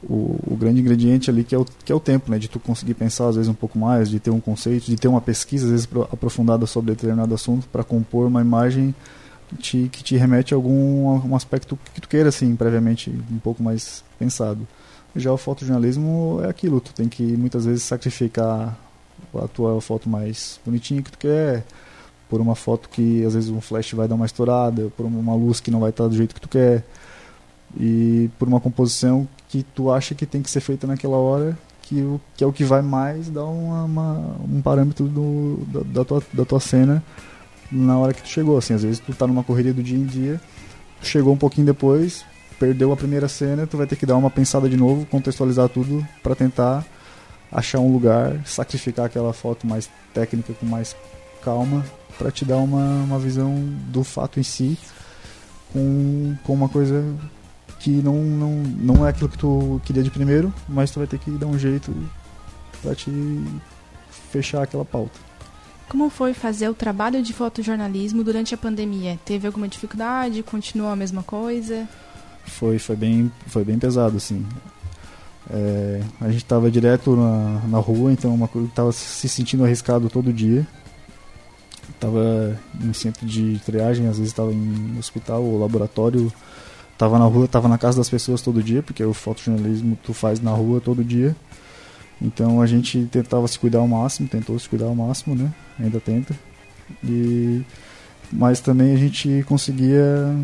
o, 0.04 0.40
o, 0.48 0.58
grande 0.60 0.82
ingrediente 0.82 1.30
ali, 1.30 1.44
que 1.44 1.54
é, 1.54 1.58
o, 1.58 1.66
que 1.66 1.92
é 1.92 1.96
o 1.96 2.00
tempo, 2.00 2.32
né? 2.32 2.40
De 2.40 2.48
tu 2.48 2.60
conseguir 2.60 2.94
pensar, 2.94 3.28
às 3.28 3.36
vezes, 3.36 3.50
um 3.50 3.54
pouco 3.54 3.78
mais, 3.78 4.10
de 4.10 4.20
ter 4.20 4.32
um 4.32 4.40
conceito, 4.40 4.86
de 4.86 4.96
ter 4.96 5.08
uma 5.08 5.22
pesquisa, 5.22 5.66
às 5.66 5.72
vezes, 5.72 5.90
aprofundada 6.12 6.66
sobre 6.66 6.92
determinado 6.92 7.34
assunto 7.34 7.68
para 7.68 7.84
compor 7.84 8.28
uma 8.28 8.42
imagem 8.42 8.96
te, 9.60 9.90
que 9.92 10.04
te 10.04 10.16
remete 10.18 10.54
a 10.54 10.58
algum 10.58 11.22
um 11.28 11.36
aspecto 11.36 11.78
que 11.94 12.02
tu 12.02 12.08
queira, 12.08 12.30
assim, 12.30 12.56
previamente, 12.56 13.12
um 13.32 13.40
pouco 13.40 13.62
mais 13.62 14.04
pensado. 14.18 14.68
Já 15.16 15.32
o 15.32 15.38
fotojornalismo 15.38 16.42
é 16.44 16.50
aquilo, 16.50 16.82
tu 16.82 16.94
tem 16.94 17.08
que 17.08 17.24
muitas 17.24 17.66
vezes 17.66 17.84
sacrificar 17.84 18.78
a 19.36 19.48
tua 19.48 19.80
foto 19.80 20.10
mais 20.10 20.60
bonitinha 20.66 21.02
que 21.02 21.12
tu 21.12 21.18
quer, 21.18 21.64
por 22.34 22.42
uma 22.42 22.56
foto 22.56 22.90
que 22.90 23.24
às 23.24 23.36
vezes 23.36 23.52
um 23.52 23.62
flash 23.62 23.94
vai 23.94 24.08
dar 24.08 24.16
uma 24.16 24.26
estourada, 24.26 24.92
por 24.98 25.06
uma 25.06 25.36
luz 25.36 25.60
que 25.60 25.70
não 25.70 25.80
vai 25.80 25.92
estar 25.92 26.08
do 26.08 26.16
jeito 26.16 26.34
que 26.34 26.42
tu 26.42 26.50
quer, 26.50 26.84
e 27.80 28.28
por 28.40 28.48
uma 28.48 28.60
composição 28.60 29.28
que 29.50 29.62
tu 29.62 29.92
acha 29.92 30.16
que 30.16 30.26
tem 30.26 30.42
que 30.42 30.50
ser 30.50 30.60
feita 30.60 30.88
naquela 30.88 31.16
hora, 31.16 31.56
que, 31.84 32.02
o, 32.02 32.20
que 32.36 32.44
é 32.44 32.48
o 32.48 32.52
que 32.52 32.64
vai 32.64 32.82
mais 32.82 33.30
dar 33.30 33.46
uma, 33.46 33.84
uma 33.84 34.36
um 34.52 34.64
parâmetro 34.64 35.06
do, 35.06 35.60
da, 35.68 35.82
da, 35.82 36.04
tua, 36.04 36.24
da 36.34 36.44
tua 36.44 36.60
cena 36.60 37.04
na 37.72 38.00
hora 38.00 38.16
que 38.16 38.24
tu 38.24 38.30
chegou. 38.30 38.58
Assim, 38.58 38.74
às 38.74 38.82
vezes 38.82 38.98
tu 38.98 39.14
tá 39.14 39.28
numa 39.28 39.44
correria 39.44 39.72
do 39.72 39.84
dia 39.84 40.00
em 40.00 40.06
dia, 40.06 40.42
chegou 41.04 41.36
um 41.36 41.38
pouquinho 41.38 41.68
depois, 41.68 42.26
perdeu 42.60 42.92
a 42.92 42.98
primeira 42.98 43.28
cena, 43.28 43.68
tu 43.68 43.78
vai 43.78 43.86
ter 43.86 43.96
que 43.96 44.08
dar 44.08 44.18
uma 44.18 44.32
pensada 44.32 44.68
de 44.68 44.76
novo, 44.76 45.06
contextualizar 45.06 45.70
tudo 45.70 46.04
para 46.24 46.34
tentar 46.34 46.84
achar 47.52 47.78
um 47.78 47.94
lugar, 47.94 48.42
sacrificar 48.44 49.06
aquela 49.06 49.34
foto 49.34 49.68
mais 49.68 49.88
técnica 50.16 50.52
com 50.54 50.66
mais 50.66 50.96
calma 51.44 51.86
para 52.18 52.32
te 52.32 52.46
dar 52.46 52.58
uma, 52.58 53.04
uma 53.04 53.20
visão 53.20 53.56
do 53.90 54.04
fato 54.04 54.40
em 54.40 54.44
si 54.44 54.78
com, 55.72 56.36
com 56.44 56.54
uma 56.54 56.70
coisa 56.70 57.04
que 57.80 57.90
não, 57.90 58.16
não, 58.24 58.52
não 58.52 59.06
é 59.06 59.10
aquilo 59.10 59.28
que 59.28 59.38
tu 59.38 59.82
queria 59.84 60.04
de 60.04 60.10
primeiro, 60.10 60.54
mas 60.70 60.92
tu 60.92 61.00
vai 61.00 61.08
ter 61.08 61.20
que 61.20 61.32
dar 61.32 61.48
um 61.48 61.58
jeito 61.58 61.94
para 62.82 62.96
te 62.96 63.12
fechar 64.32 64.64
aquela 64.64 64.86
pauta. 64.86 65.20
Como 65.90 66.10
foi 66.10 66.34
fazer 66.34 66.70
o 66.70 66.74
trabalho 66.74 67.22
de 67.22 67.34
fotojornalismo 67.34 68.24
durante 68.24 68.54
a 68.54 68.58
pandemia? 68.58 69.20
Teve 69.26 69.48
alguma 69.48 69.68
dificuldade? 69.68 70.42
Continuou 70.44 70.92
a 70.92 70.96
mesma 70.96 71.24
coisa? 71.24 71.88
Foi, 72.46 72.80
foi 72.80 72.96
bem, 72.96 73.32
foi 73.48 73.64
bem 73.64 73.78
pesado, 73.78 74.18
assim. 74.18 74.46
É, 75.50 76.02
a 76.22 76.28
gente 76.30 76.38
estava 76.38 76.72
direto 76.72 77.16
na, 77.16 77.62
na 77.68 77.78
rua, 77.80 78.12
então 78.12 78.34
uma 78.34 78.48
coisa 78.48 78.68
estava 78.68 78.92
se 78.92 79.28
sentindo 79.28 79.66
arriscado 79.66 80.10
todo 80.10 80.32
dia. 80.32 80.66
Tava 82.04 82.60
em 82.84 82.92
centro 82.92 83.26
de 83.26 83.62
triagem, 83.66 84.08
às 84.08 84.18
vezes 84.18 84.34
estava 84.34 84.52
em 84.52 84.98
hospital 85.00 85.42
ou 85.42 85.58
laboratório. 85.58 86.30
Tava 86.98 87.18
na 87.18 87.24
rua, 87.24 87.48
tava 87.48 87.70
na 87.70 87.78
casa 87.78 87.98
das 87.98 88.10
pessoas 88.10 88.42
todo 88.42 88.62
dia, 88.62 88.84
porque 88.84 89.02
o 89.06 89.14
fotojornalismo 89.14 89.98
tu 90.04 90.14
faz 90.14 90.42
na 90.42 90.52
rua 90.52 90.82
todo 90.82 91.02
dia. 91.02 91.34
Então 92.22 92.62
a 92.62 92.68
gente 92.68 93.08
tentava 93.10 93.48
se 93.48 93.58
cuidar 93.58 93.80
ao 93.80 93.88
máximo, 93.88 94.28
tentou 94.28 94.60
se 94.60 94.68
cuidar 94.68 94.88
ao 94.88 94.96
máximo, 94.96 95.34
né? 95.34 95.50
Ainda 95.80 95.98
tenta. 96.02 96.36
E 97.02 97.62
mas 98.30 98.60
também 98.60 98.94
a 98.94 98.98
gente 98.98 99.42
conseguia 99.48 100.36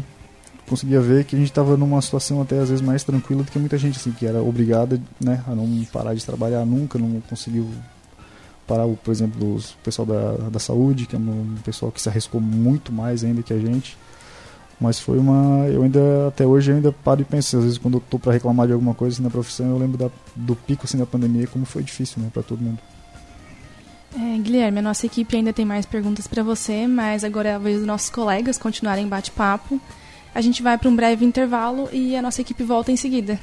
conseguia 0.65 1.01
ver 1.01 1.25
que 1.25 1.35
a 1.35 1.39
gente 1.39 1.49
estava 1.49 1.75
numa 1.75 2.01
situação 2.01 2.41
até 2.41 2.57
às 2.59 2.69
vezes 2.69 2.81
mais 2.81 3.03
tranquila 3.03 3.43
do 3.43 3.51
que 3.51 3.59
muita 3.59 3.77
gente 3.77 3.97
assim 3.97 4.11
que 4.11 4.25
era 4.25 4.41
obrigada 4.41 5.01
né 5.19 5.43
a 5.47 5.55
não 5.55 5.83
parar 5.91 6.13
de 6.13 6.23
trabalhar 6.23 6.63
nunca 6.65 6.99
não 6.99 7.19
conseguiu 7.21 7.67
parar 8.69 8.87
por 8.87 9.11
exemplo 9.11 9.55
o 9.55 9.61
pessoal 9.83 10.05
da, 10.05 10.49
da 10.49 10.59
saúde 10.59 11.07
que 11.07 11.15
é 11.15 11.19
um 11.19 11.55
pessoal 11.65 11.91
que 11.91 11.99
se 11.99 12.07
arriscou 12.07 12.39
muito 12.39 12.91
mais 12.91 13.23
ainda 13.23 13.41
que 13.41 13.51
a 13.51 13.57
gente 13.57 13.97
mas 14.79 14.99
foi 14.99 15.17
uma 15.17 15.65
eu 15.67 15.81
ainda 15.81 16.27
até 16.27 16.45
hoje 16.45 16.71
eu 16.71 16.75
ainda 16.75 16.91
paro 16.91 17.21
e 17.21 17.25
penso 17.25 17.57
às 17.57 17.63
vezes 17.63 17.77
quando 17.79 17.95
eu 17.95 18.03
tô 18.07 18.19
para 18.19 18.31
reclamar 18.31 18.67
de 18.67 18.73
alguma 18.73 18.93
coisa 18.93 19.15
assim, 19.15 19.23
na 19.23 19.29
profissão 19.29 19.67
eu 19.71 19.77
lembro 19.77 19.97
da, 19.97 20.09
do 20.35 20.55
pico 20.55 20.85
assim 20.85 20.99
da 20.99 21.05
pandemia 21.05 21.47
como 21.47 21.65
foi 21.65 21.81
difícil 21.81 22.21
né 22.21 22.29
para 22.31 22.43
todo 22.43 22.61
mundo 22.61 22.79
é, 24.15 24.37
Guilherme, 24.39 24.79
a 24.79 24.81
nossa 24.81 25.05
equipe 25.05 25.35
ainda 25.35 25.53
tem 25.53 25.63
mais 25.63 25.85
perguntas 25.85 26.25
para 26.25 26.41
você, 26.41 26.87
mas 26.87 27.23
agora 27.23 27.49
é 27.49 27.53
a 27.53 27.59
vez 27.59 27.77
dos 27.77 27.85
nossos 27.85 28.09
colegas 28.09 28.57
continuarem 28.57 29.07
bate-papo. 29.07 29.79
A 30.33 30.41
gente 30.41 30.63
vai 30.63 30.79
para 30.79 30.89
um 30.89 30.95
breve 30.95 31.23
intervalo 31.23 31.87
e 31.93 32.15
a 32.15 32.21
nossa 32.21 32.41
equipe 32.41 32.63
volta 32.63 32.91
em 32.91 32.95
seguida. 32.95 33.39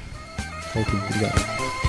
Ok, 0.75 0.93
obrigado. 1.09 1.86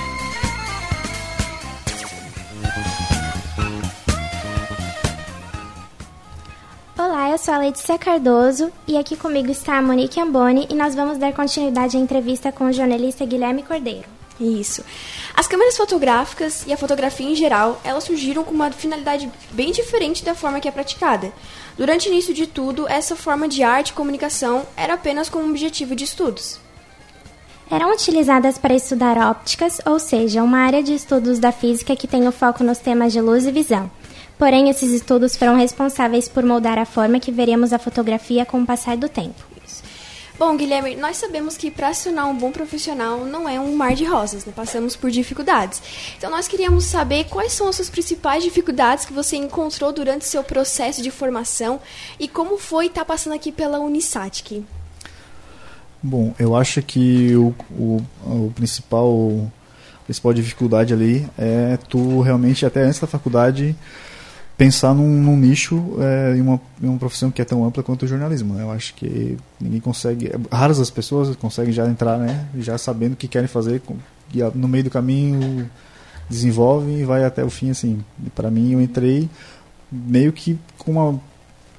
Sou 7.49 7.55
a 7.55 7.61
Letícia 7.61 7.97
Cardoso 7.97 8.71
e 8.87 8.95
aqui 8.95 9.15
comigo 9.15 9.49
está 9.49 9.79
a 9.79 9.81
Monique 9.81 10.19
Amboni 10.19 10.67
e 10.69 10.75
nós 10.75 10.93
vamos 10.93 11.17
dar 11.17 11.33
continuidade 11.33 11.97
à 11.97 11.99
entrevista 11.99 12.51
com 12.51 12.65
o 12.65 12.71
jornalista 12.71 13.25
Guilherme 13.25 13.63
Cordeiro. 13.63 14.07
Isso. 14.39 14.85
As 15.33 15.47
câmeras 15.47 15.75
fotográficas 15.75 16.63
e 16.67 16.71
a 16.71 16.77
fotografia 16.77 17.27
em 17.27 17.33
geral, 17.33 17.81
elas 17.83 18.03
surgiram 18.03 18.43
com 18.43 18.53
uma 18.53 18.69
finalidade 18.69 19.27
bem 19.49 19.71
diferente 19.71 20.23
da 20.23 20.35
forma 20.35 20.59
que 20.59 20.67
é 20.67 20.71
praticada. 20.71 21.33
Durante 21.75 22.07
o 22.07 22.11
início 22.11 22.35
de 22.35 22.45
tudo, 22.45 22.87
essa 22.87 23.15
forma 23.15 23.47
de 23.47 23.63
arte 23.63 23.89
e 23.89 23.93
comunicação 23.93 24.63
era 24.77 24.93
apenas 24.93 25.27
como 25.27 25.49
objetivo 25.49 25.95
de 25.95 26.03
estudos. 26.03 26.59
Eram 27.71 27.91
utilizadas 27.91 28.59
para 28.59 28.75
estudar 28.75 29.17
ópticas, 29.17 29.81
ou 29.87 29.99
seja, 29.99 30.43
uma 30.43 30.59
área 30.59 30.83
de 30.83 30.93
estudos 30.93 31.39
da 31.39 31.51
física 31.51 31.95
que 31.95 32.07
tem 32.07 32.27
o 32.27 32.31
foco 32.31 32.63
nos 32.63 32.77
temas 32.77 33.11
de 33.11 33.19
luz 33.19 33.47
e 33.47 33.51
visão. 33.51 33.89
Porém, 34.39 34.69
esses 34.69 34.93
estudos 34.93 35.35
foram 35.35 35.57
responsáveis 35.57 36.29
por 36.29 36.45
moldar 36.45 36.79
a 36.79 36.85
forma 36.85 37.19
que 37.19 37.29
veremos 37.29 37.73
a 37.73 37.77
fotografia 37.77 38.45
com 38.45 38.61
o 38.61 38.65
passar 38.65 38.95
do 38.95 39.09
tempo. 39.09 39.43
Bom, 40.39 40.55
Guilherme, 40.55 40.95
nós 40.95 41.17
sabemos 41.17 41.57
que 41.57 41.69
para 41.69 41.93
se 41.93 42.05
tornar 42.05 42.25
um 42.27 42.37
bom 42.37 42.49
profissional 42.49 43.25
não 43.25 43.49
é 43.49 43.59
um 43.59 43.75
mar 43.75 43.93
de 43.93 44.05
rosas, 44.05 44.45
né? 44.45 44.53
passamos 44.55 44.95
por 44.95 45.11
dificuldades. 45.11 45.81
Então, 46.17 46.31
nós 46.31 46.47
queríamos 46.47 46.85
saber 46.85 47.25
quais 47.25 47.51
são 47.51 47.67
as 47.67 47.75
suas 47.75 47.89
principais 47.89 48.41
dificuldades 48.41 49.03
que 49.03 49.11
você 49.11 49.35
encontrou 49.35 49.91
durante 49.91 50.23
seu 50.23 50.41
processo 50.41 51.01
de 51.01 51.11
formação 51.11 51.81
e 52.17 52.25
como 52.25 52.57
foi 52.57 52.85
estar 52.85 53.03
passando 53.03 53.33
aqui 53.33 53.51
pela 53.51 53.81
Unisatic. 53.81 54.63
Bom, 56.01 56.33
eu 56.39 56.55
acho 56.55 56.81
que 56.81 57.35
o, 57.35 57.53
o, 57.71 58.01
o 58.23 58.53
principal, 58.55 59.51
a 60.01 60.05
principal 60.05 60.33
dificuldade 60.33 60.93
ali 60.93 61.27
é 61.37 61.77
tu 61.89 62.21
realmente, 62.21 62.65
até 62.65 62.83
antes 62.83 63.01
da 63.01 63.07
faculdade, 63.07 63.75
pensar 64.59 64.93
num, 64.93 65.07
num 65.07 65.37
nicho 65.37 65.95
é, 66.01 66.35
em, 66.35 66.41
uma, 66.41 66.59
em 66.83 66.87
uma 66.89 66.99
profissão 66.99 67.31
que 67.31 67.41
é 67.41 67.45
tão 67.45 67.63
ampla 67.63 67.81
quanto 67.81 68.03
o 68.03 68.07
jornalismo. 68.07 68.53
Né? 68.53 68.63
Eu 68.63 68.71
acho 68.71 68.93
que 68.93 69.37
ninguém 69.57 69.79
consegue, 69.79 70.27
é, 70.27 70.35
raras 70.51 70.81
as 70.81 70.89
pessoas 70.89 71.33
conseguem 71.37 71.71
já 71.71 71.87
entrar, 71.87 72.17
né, 72.17 72.45
já 72.57 72.77
sabendo 72.77 73.13
o 73.13 73.15
que 73.15 73.29
querem 73.29 73.47
fazer, 73.47 73.81
e 74.33 74.43
no 74.53 74.67
meio 74.67 74.83
do 74.83 74.89
caminho 74.89 75.69
desenvolvem 76.29 76.99
e 76.99 77.05
vai 77.05 77.23
até 77.23 77.41
o 77.41 77.49
fim 77.49 77.69
assim. 77.69 78.03
Para 78.35 78.51
mim, 78.51 78.73
eu 78.73 78.81
entrei 78.81 79.29
meio 79.89 80.33
que 80.33 80.59
com 80.77 80.91
uma, 80.91 81.21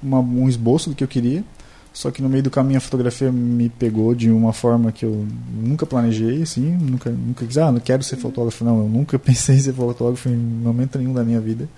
uma, 0.02 0.20
um 0.20 0.48
esboço 0.48 0.88
do 0.88 0.96
que 0.96 1.04
eu 1.04 1.08
queria, 1.08 1.44
só 1.92 2.10
que 2.10 2.22
no 2.22 2.30
meio 2.30 2.42
do 2.42 2.50
caminho 2.50 2.78
a 2.78 2.80
fotografia 2.80 3.30
me 3.30 3.68
pegou 3.68 4.14
de 4.14 4.30
uma 4.30 4.54
forma 4.54 4.90
que 4.90 5.04
eu 5.04 5.26
nunca 5.52 5.84
planejei, 5.84 6.42
assim, 6.42 6.78
nunca, 6.80 7.10
nunca 7.10 7.44
quis, 7.44 7.58
ah, 7.58 7.70
não 7.70 7.78
quero 7.78 8.02
ser 8.02 8.16
fotógrafo, 8.16 8.64
não, 8.64 8.78
eu 8.78 8.88
nunca 8.88 9.18
pensei 9.20 9.56
em 9.56 9.60
ser 9.60 9.74
fotógrafo 9.74 10.30
em 10.30 10.34
momento 10.34 10.98
nenhum 10.98 11.12
da 11.12 11.22
minha 11.22 11.42
vida. 11.42 11.68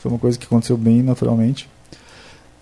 Foi 0.00 0.10
uma 0.10 0.18
coisa 0.18 0.38
que 0.38 0.46
aconteceu 0.46 0.78
bem 0.78 1.02
naturalmente. 1.02 1.68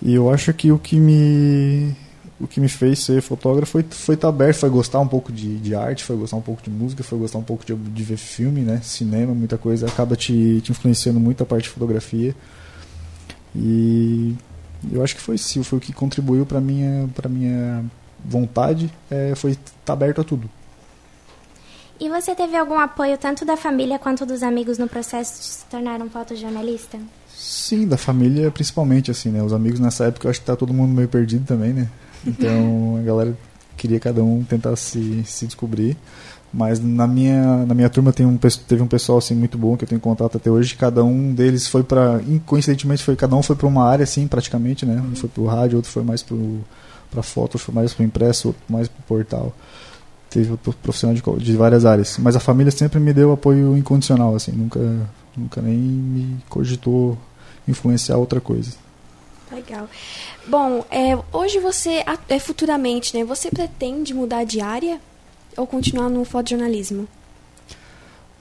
E 0.02 0.12
eu 0.14 0.28
acho 0.28 0.52
que 0.52 0.70
o 0.72 0.78
que 0.78 0.96
me 0.96 1.94
o 2.40 2.46
que 2.46 2.60
me 2.60 2.68
fez 2.68 3.00
ser 3.00 3.20
fotógrafo 3.20 3.72
foi 3.72 3.84
foi 3.88 4.14
estar 4.16 4.28
aberto, 4.28 4.58
foi 4.58 4.68
gostar 4.68 5.00
um 5.00 5.08
pouco 5.08 5.32
de, 5.32 5.56
de 5.58 5.74
arte, 5.74 6.04
foi 6.04 6.16
gostar 6.16 6.36
um 6.36 6.40
pouco 6.40 6.62
de 6.62 6.70
música, 6.70 7.02
foi 7.02 7.18
gostar 7.18 7.38
um 7.38 7.42
pouco 7.42 7.64
de, 7.64 7.74
de 7.74 8.02
ver 8.02 8.16
filme, 8.16 8.62
né, 8.62 8.80
cinema, 8.82 9.34
muita 9.34 9.56
coisa 9.56 9.86
acaba 9.86 10.16
te, 10.16 10.60
te 10.60 10.70
influenciando 10.70 11.18
muito 11.18 11.42
a 11.42 11.46
parte 11.46 11.64
de 11.64 11.70
fotografia. 11.70 12.34
E 13.54 14.36
eu 14.92 15.02
acho 15.02 15.16
que 15.16 15.20
foi 15.20 15.38
sim, 15.38 15.62
foi 15.62 15.78
o 15.78 15.80
que 15.80 15.92
contribuiu 15.92 16.44
para 16.44 16.60
minha 16.60 17.08
para 17.14 17.28
minha 17.28 17.84
vontade, 18.24 18.92
é, 19.10 19.34
foi 19.36 19.52
estar 19.52 19.92
aberto 19.92 20.20
a 20.20 20.24
tudo. 20.24 20.50
E 22.00 22.08
você 22.08 22.34
teve 22.34 22.56
algum 22.56 22.78
apoio 22.78 23.18
tanto 23.18 23.44
da 23.44 23.56
família 23.56 23.98
quanto 23.98 24.24
dos 24.24 24.42
amigos 24.44 24.78
no 24.78 24.88
processo 24.88 25.40
de 25.40 25.46
se 25.46 25.64
tornar 25.66 26.00
um 26.00 26.08
fotojornalista? 26.08 26.98
Sim, 27.38 27.86
da 27.86 27.96
família 27.96 28.50
principalmente, 28.50 29.12
assim, 29.12 29.30
né? 29.30 29.40
Os 29.40 29.52
amigos 29.52 29.78
nessa 29.78 30.06
época 30.06 30.26
eu 30.26 30.30
acho 30.30 30.40
que 30.40 30.46
tá 30.46 30.56
todo 30.56 30.74
mundo 30.74 30.92
meio 30.92 31.06
perdido 31.06 31.44
também, 31.46 31.72
né? 31.72 31.88
Então 32.26 32.98
a 33.00 33.02
galera 33.02 33.38
queria 33.76 34.00
cada 34.00 34.24
um 34.24 34.42
tentar 34.42 34.74
se, 34.74 35.22
se 35.24 35.46
descobrir. 35.46 35.96
Mas 36.52 36.80
na 36.80 37.06
minha, 37.06 37.64
na 37.64 37.74
minha 37.74 37.88
turma 37.88 38.12
tem 38.12 38.26
um, 38.26 38.36
teve 38.36 38.82
um 38.82 38.88
pessoal 38.88 39.18
assim 39.18 39.36
muito 39.36 39.56
bom 39.56 39.76
que 39.76 39.84
eu 39.84 39.88
tenho 39.88 40.00
contato 40.00 40.36
até 40.36 40.50
hoje. 40.50 40.74
Cada 40.74 41.04
um 41.04 41.32
deles 41.32 41.68
foi 41.68 41.84
para, 41.84 42.20
coincidentemente 42.44 43.04
foi 43.04 43.14
cada 43.14 43.36
um 43.36 43.42
foi 43.42 43.54
para 43.54 43.68
uma 43.68 43.84
área 43.88 44.02
assim, 44.02 44.26
praticamente, 44.26 44.84
né? 44.84 45.00
Um 45.00 45.14
foi 45.14 45.28
pro 45.28 45.46
rádio, 45.46 45.76
outro 45.76 45.92
foi 45.92 46.02
mais 46.02 46.24
para 46.24 47.22
foto, 47.22 47.54
outro 47.54 47.58
foi 47.60 47.74
mais 47.74 47.94
pro 47.94 48.04
impresso, 48.04 48.48
outro 48.48 48.62
mais 48.68 48.88
pro 48.88 49.02
portal. 49.04 49.54
Teve 50.28 50.56
profissional 50.82 51.14
de, 51.14 51.44
de 51.44 51.56
várias 51.56 51.84
áreas, 51.84 52.18
mas 52.18 52.34
a 52.34 52.40
família 52.40 52.72
sempre 52.72 52.98
me 52.98 53.12
deu 53.12 53.30
apoio 53.30 53.76
incondicional 53.76 54.34
assim, 54.34 54.50
nunca 54.50 54.80
nunca 55.36 55.62
nem 55.62 55.76
me 55.76 56.36
cogitou 56.48 57.16
influenciar 57.68 58.16
outra 58.16 58.40
coisa. 58.40 58.72
Legal. 59.52 59.88
Bom, 60.46 60.84
é, 60.90 61.16
hoje 61.32 61.58
você, 61.58 62.04
é, 62.28 62.38
futuramente, 62.38 63.16
né, 63.16 63.24
você 63.24 63.50
pretende 63.50 64.12
mudar 64.12 64.44
de 64.44 64.60
área 64.60 65.00
ou 65.56 65.66
continuar 65.66 66.08
no 66.08 66.24
fotojornalismo? 66.24 67.06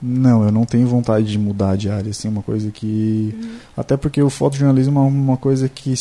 Não, 0.00 0.44
eu 0.44 0.52
não 0.52 0.64
tenho 0.64 0.86
vontade 0.86 1.26
de 1.26 1.38
mudar 1.38 1.76
de 1.76 1.90
área, 1.90 2.10
assim, 2.10 2.28
uma 2.28 2.42
coisa 2.42 2.70
que... 2.70 3.34
Uhum. 3.34 3.56
Até 3.76 3.96
porque 3.96 4.22
o 4.22 4.30
fotojornalismo 4.30 4.98
é 4.98 5.02
uma 5.02 5.36
coisa 5.36 5.68
que 5.68 5.94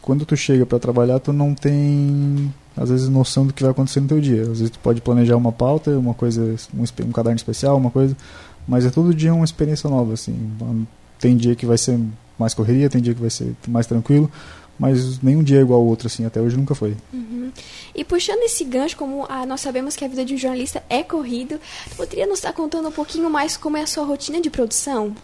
quando 0.00 0.24
tu 0.24 0.36
chega 0.36 0.64
para 0.64 0.78
trabalhar, 0.78 1.18
tu 1.18 1.32
não 1.32 1.52
tem 1.52 2.52
às 2.76 2.90
vezes 2.90 3.08
noção 3.08 3.46
do 3.46 3.52
que 3.52 3.62
vai 3.62 3.72
acontecer 3.72 4.00
no 4.00 4.06
teu 4.06 4.20
dia. 4.20 4.42
Às 4.42 4.58
vezes 4.58 4.70
tu 4.70 4.78
pode 4.78 5.00
planejar 5.00 5.36
uma 5.36 5.50
pauta, 5.50 5.98
uma 5.98 6.14
coisa, 6.14 6.54
um, 6.72 6.84
um 7.04 7.12
caderno 7.12 7.36
especial, 7.36 7.76
uma 7.76 7.90
coisa, 7.90 8.16
mas 8.68 8.84
é 8.84 8.90
todo 8.90 9.14
dia 9.14 9.34
uma 9.34 9.44
experiência 9.44 9.88
nova, 9.88 10.12
assim. 10.12 10.52
Tem 11.18 11.36
dia 11.36 11.56
que 11.56 11.66
vai 11.66 11.78
ser 11.78 11.98
mais 12.38 12.54
correria, 12.54 12.90
tem 12.90 13.00
dia 13.00 13.14
que 13.14 13.20
vai 13.20 13.30
ser 13.30 13.54
mais 13.68 13.86
tranquilo, 13.86 14.30
mas 14.78 15.20
nenhum 15.22 15.42
dia 15.42 15.58
é 15.58 15.62
igual 15.62 15.80
ao 15.80 15.86
outro, 15.86 16.06
assim, 16.06 16.24
até 16.24 16.40
hoje 16.40 16.56
nunca 16.56 16.74
foi. 16.74 16.96
Uhum. 17.12 17.50
E 17.94 18.04
puxando 18.04 18.42
esse 18.42 18.64
gancho, 18.64 18.96
como 18.96 19.24
ah, 19.28 19.46
nós 19.46 19.60
sabemos 19.60 19.96
que 19.96 20.04
a 20.04 20.08
vida 20.08 20.24
de 20.24 20.34
um 20.34 20.38
jornalista 20.38 20.82
é 20.88 21.02
corrido, 21.02 21.58
poderia 21.96 22.26
nos 22.26 22.38
estar 22.38 22.52
contando 22.52 22.88
um 22.88 22.92
pouquinho 22.92 23.30
mais 23.30 23.56
como 23.56 23.76
é 23.76 23.82
a 23.82 23.86
sua 23.86 24.04
rotina 24.04 24.40
de 24.40 24.50
produção? 24.50 25.14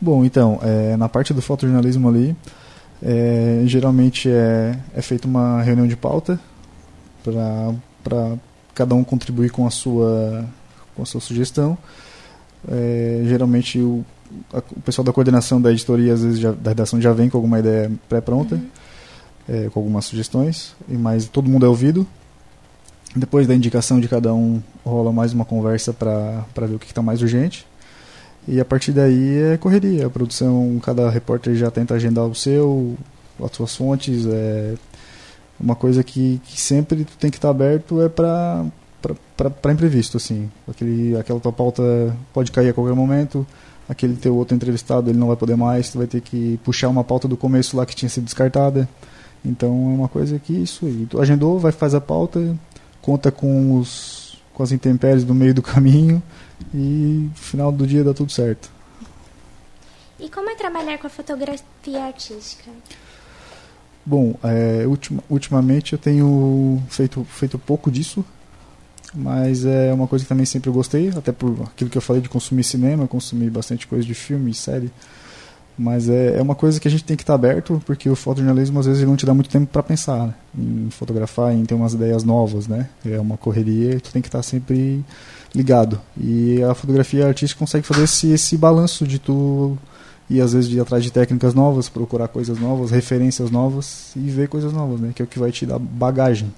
Bom, 0.00 0.24
então, 0.24 0.58
é, 0.62 0.96
na 0.96 1.08
parte 1.08 1.32
do 1.32 1.42
fotojornalismo 1.42 2.08
ali, 2.08 2.34
é, 3.02 3.62
geralmente 3.66 4.28
é, 4.28 4.78
é 4.94 5.02
feita 5.02 5.28
uma 5.28 5.62
reunião 5.62 5.86
de 5.86 5.96
pauta 5.96 6.40
para 7.22 8.36
cada 8.74 8.94
um 8.94 9.04
contribuir 9.04 9.50
com 9.50 9.66
a 9.66 9.70
sua, 9.70 10.44
com 10.94 11.02
a 11.02 11.06
sua 11.06 11.20
sugestão. 11.20 11.76
É, 12.68 13.22
geralmente 13.26 13.78
o, 13.78 14.04
o 14.76 14.80
pessoal 14.80 15.04
da 15.04 15.12
coordenação 15.12 15.60
da 15.60 15.70
editoria, 15.70 16.14
às 16.14 16.22
vezes 16.22 16.38
já, 16.38 16.52
da 16.52 16.70
redação, 16.70 17.00
já 17.00 17.12
vem 17.12 17.28
com 17.28 17.36
alguma 17.36 17.58
ideia 17.58 17.90
pré-pronta, 18.08 18.56
uhum. 18.56 18.68
é, 19.48 19.68
com 19.70 19.80
algumas 19.80 20.04
sugestões, 20.04 20.74
mas 20.88 21.26
todo 21.26 21.48
mundo 21.48 21.66
é 21.66 21.68
ouvido. 21.68 22.06
Depois 23.14 23.46
da 23.46 23.54
indicação 23.54 24.00
de 24.00 24.08
cada 24.08 24.32
um, 24.32 24.62
rola 24.84 25.12
mais 25.12 25.32
uma 25.32 25.44
conversa 25.44 25.92
para 25.92 26.66
ver 26.66 26.74
o 26.74 26.78
que 26.78 26.86
está 26.86 27.02
mais 27.02 27.20
urgente. 27.20 27.66
E 28.48 28.58
a 28.58 28.64
partir 28.64 28.92
daí 28.92 29.52
é 29.52 29.56
correria. 29.56 30.06
A 30.06 30.10
produção, 30.10 30.80
cada 30.82 31.08
repórter 31.10 31.54
já 31.54 31.70
tenta 31.70 31.94
agendar 31.94 32.24
o 32.24 32.34
seu, 32.34 32.96
as 33.42 33.52
suas 33.52 33.76
fontes. 33.76 34.26
É 34.26 34.74
uma 35.62 35.76
coisa 35.76 36.02
que, 36.02 36.40
que 36.44 36.60
sempre 36.60 37.04
tu 37.04 37.16
tem 37.18 37.30
que 37.30 37.36
estar 37.36 37.50
aberto 37.50 38.02
é 38.02 38.08
para 38.08 38.64
para 39.36 39.72
imprevisto 39.72 40.16
assim 40.16 40.48
aquele 40.68 41.16
aquela 41.16 41.40
tua 41.40 41.52
pauta 41.52 41.82
pode 42.32 42.52
cair 42.52 42.68
a 42.68 42.72
qualquer 42.72 42.94
momento 42.94 43.46
aquele 43.88 44.16
teu 44.16 44.34
outro 44.36 44.54
entrevistado 44.54 45.10
ele 45.10 45.18
não 45.18 45.28
vai 45.28 45.36
poder 45.36 45.56
mais 45.56 45.90
tu 45.90 45.98
vai 45.98 46.06
ter 46.06 46.20
que 46.20 46.58
puxar 46.64 46.88
uma 46.88 47.04
pauta 47.04 47.26
do 47.26 47.36
começo 47.36 47.76
lá 47.76 47.84
que 47.84 47.94
tinha 47.94 48.08
sido 48.08 48.24
descartada 48.24 48.88
então 49.44 49.70
é 49.70 49.94
uma 49.94 50.08
coisa 50.08 50.38
que 50.38 50.52
isso 50.52 50.86
aí 50.86 51.06
tu 51.08 51.20
agendou 51.20 51.58
vai 51.58 51.72
fazer 51.72 51.96
a 51.96 52.00
pauta 52.00 52.56
conta 53.00 53.30
com 53.30 53.78
os 53.78 54.22
com 54.54 54.62
as 54.62 54.72
intempéries 54.72 55.24
do 55.24 55.34
meio 55.34 55.54
do 55.54 55.62
caminho 55.62 56.22
e 56.72 57.28
no 57.28 57.34
final 57.34 57.72
do 57.72 57.86
dia 57.86 58.04
dá 58.04 58.14
tudo 58.14 58.30
certo. 58.30 58.70
E 60.18 60.28
como 60.28 60.48
é 60.50 60.54
trabalhar 60.54 60.98
com 60.98 61.06
a 61.06 61.10
fotografia 61.10 62.04
artística? 62.06 62.70
Bom, 64.04 64.34
é, 64.42 64.86
ultima, 64.86 65.22
ultimamente 65.28 65.94
eu 65.94 65.98
tenho 65.98 66.80
feito, 66.88 67.24
feito 67.24 67.58
pouco 67.58 67.90
disso, 67.90 68.24
mas 69.14 69.64
é 69.64 69.92
uma 69.92 70.06
coisa 70.06 70.24
que 70.24 70.28
também 70.28 70.46
sempre 70.46 70.70
gostei, 70.70 71.10
até 71.10 71.32
por 71.32 71.50
aquilo 71.64 71.90
que 71.90 71.98
eu 71.98 72.02
falei 72.02 72.22
de 72.22 72.28
consumir 72.28 72.64
cinema, 72.64 73.06
consumir 73.06 73.50
bastante 73.50 73.86
coisa 73.86 74.04
de 74.04 74.14
filme 74.14 74.50
e 74.50 74.54
série. 74.54 74.90
Mas 75.76 76.08
é, 76.08 76.38
é 76.38 76.42
uma 76.42 76.54
coisa 76.54 76.78
que 76.78 76.86
a 76.86 76.90
gente 76.90 77.04
tem 77.04 77.16
que 77.16 77.22
estar 77.22 77.34
aberto, 77.34 77.82
porque 77.86 78.08
o 78.08 78.14
fotojornalismo 78.14 78.78
às 78.78 78.86
vezes 78.86 79.02
não 79.04 79.16
te 79.16 79.24
dá 79.24 79.32
muito 79.32 79.48
tempo 79.50 79.66
para 79.66 79.82
pensar 79.82 80.26
né? 80.26 80.34
em 80.56 80.90
fotografar, 80.90 81.52
em 81.54 81.64
ter 81.64 81.74
umas 81.74 81.94
ideias 81.94 82.22
novas, 82.24 82.68
né? 82.68 82.88
É 83.04 83.18
uma 83.18 83.36
correria, 83.36 83.98
tu 83.98 84.12
tem 84.12 84.20
que 84.20 84.28
estar 84.28 84.42
sempre 84.42 85.02
ligado. 85.54 86.00
E 86.18 86.62
a 86.62 86.74
fotografia 86.74 87.26
artística 87.26 87.58
consegue 87.58 87.86
fazer 87.86 88.04
esse, 88.04 88.30
esse 88.30 88.56
balanço 88.56 89.06
de 89.06 89.18
tu 89.18 89.76
ir 90.28 90.40
às 90.40 90.52
vezes 90.52 90.70
ir 90.70 90.80
atrás 90.80 91.02
de 91.02 91.10
técnicas 91.10 91.54
novas, 91.54 91.88
procurar 91.88 92.28
coisas 92.28 92.58
novas, 92.58 92.90
referências 92.90 93.50
novas 93.50 94.12
e 94.14 94.20
ver 94.20 94.48
coisas 94.48 94.72
novas, 94.72 95.00
né? 95.00 95.12
Que 95.14 95.22
é 95.22 95.24
o 95.24 95.28
que 95.28 95.38
vai 95.38 95.50
te 95.50 95.64
dar 95.64 95.78
bagagem. 95.78 96.52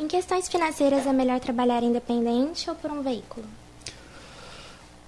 Em 0.00 0.08
questões 0.08 0.48
financeiras 0.48 1.06
é 1.06 1.12
melhor 1.12 1.38
trabalhar 1.40 1.82
independente 1.82 2.70
ou 2.70 2.74
por 2.74 2.90
um 2.90 3.02
veículo? 3.02 3.44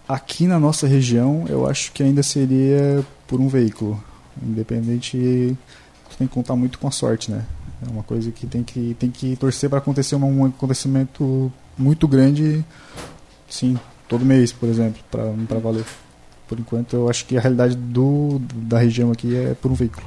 Aqui 0.06 0.46
na 0.46 0.60
nossa 0.60 0.86
região, 0.86 1.46
eu 1.48 1.66
acho 1.66 1.92
que 1.92 2.02
ainda 2.02 2.22
seria 2.22 3.02
por 3.26 3.40
um 3.40 3.48
veículo. 3.48 4.04
Independente, 4.42 5.56
tu 6.10 6.16
tem 6.18 6.26
que 6.26 6.34
contar 6.34 6.56
muito 6.56 6.78
com 6.78 6.88
a 6.88 6.90
sorte, 6.90 7.30
né? 7.30 7.42
É 7.86 7.90
uma 7.90 8.02
coisa 8.02 8.30
que 8.30 8.46
tem 8.46 8.62
que, 8.62 8.94
tem 9.00 9.10
que 9.10 9.34
torcer 9.36 9.70
para 9.70 9.78
acontecer 9.78 10.14
um 10.14 10.44
acontecimento 10.44 11.50
muito 11.78 12.06
grande, 12.06 12.62
sim, 13.48 13.78
todo 14.06 14.26
mês, 14.26 14.52
por 14.52 14.68
exemplo, 14.68 15.02
para 15.10 15.58
valer. 15.58 15.86
Por 16.46 16.60
enquanto, 16.60 16.92
eu 16.92 17.08
acho 17.08 17.24
que 17.24 17.38
a 17.38 17.40
realidade 17.40 17.74
do, 17.74 18.38
da 18.54 18.78
região 18.78 19.10
aqui 19.10 19.34
é 19.34 19.54
por 19.54 19.70
um 19.70 19.74
veículo. 19.74 20.06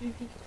Certo. 0.00 0.41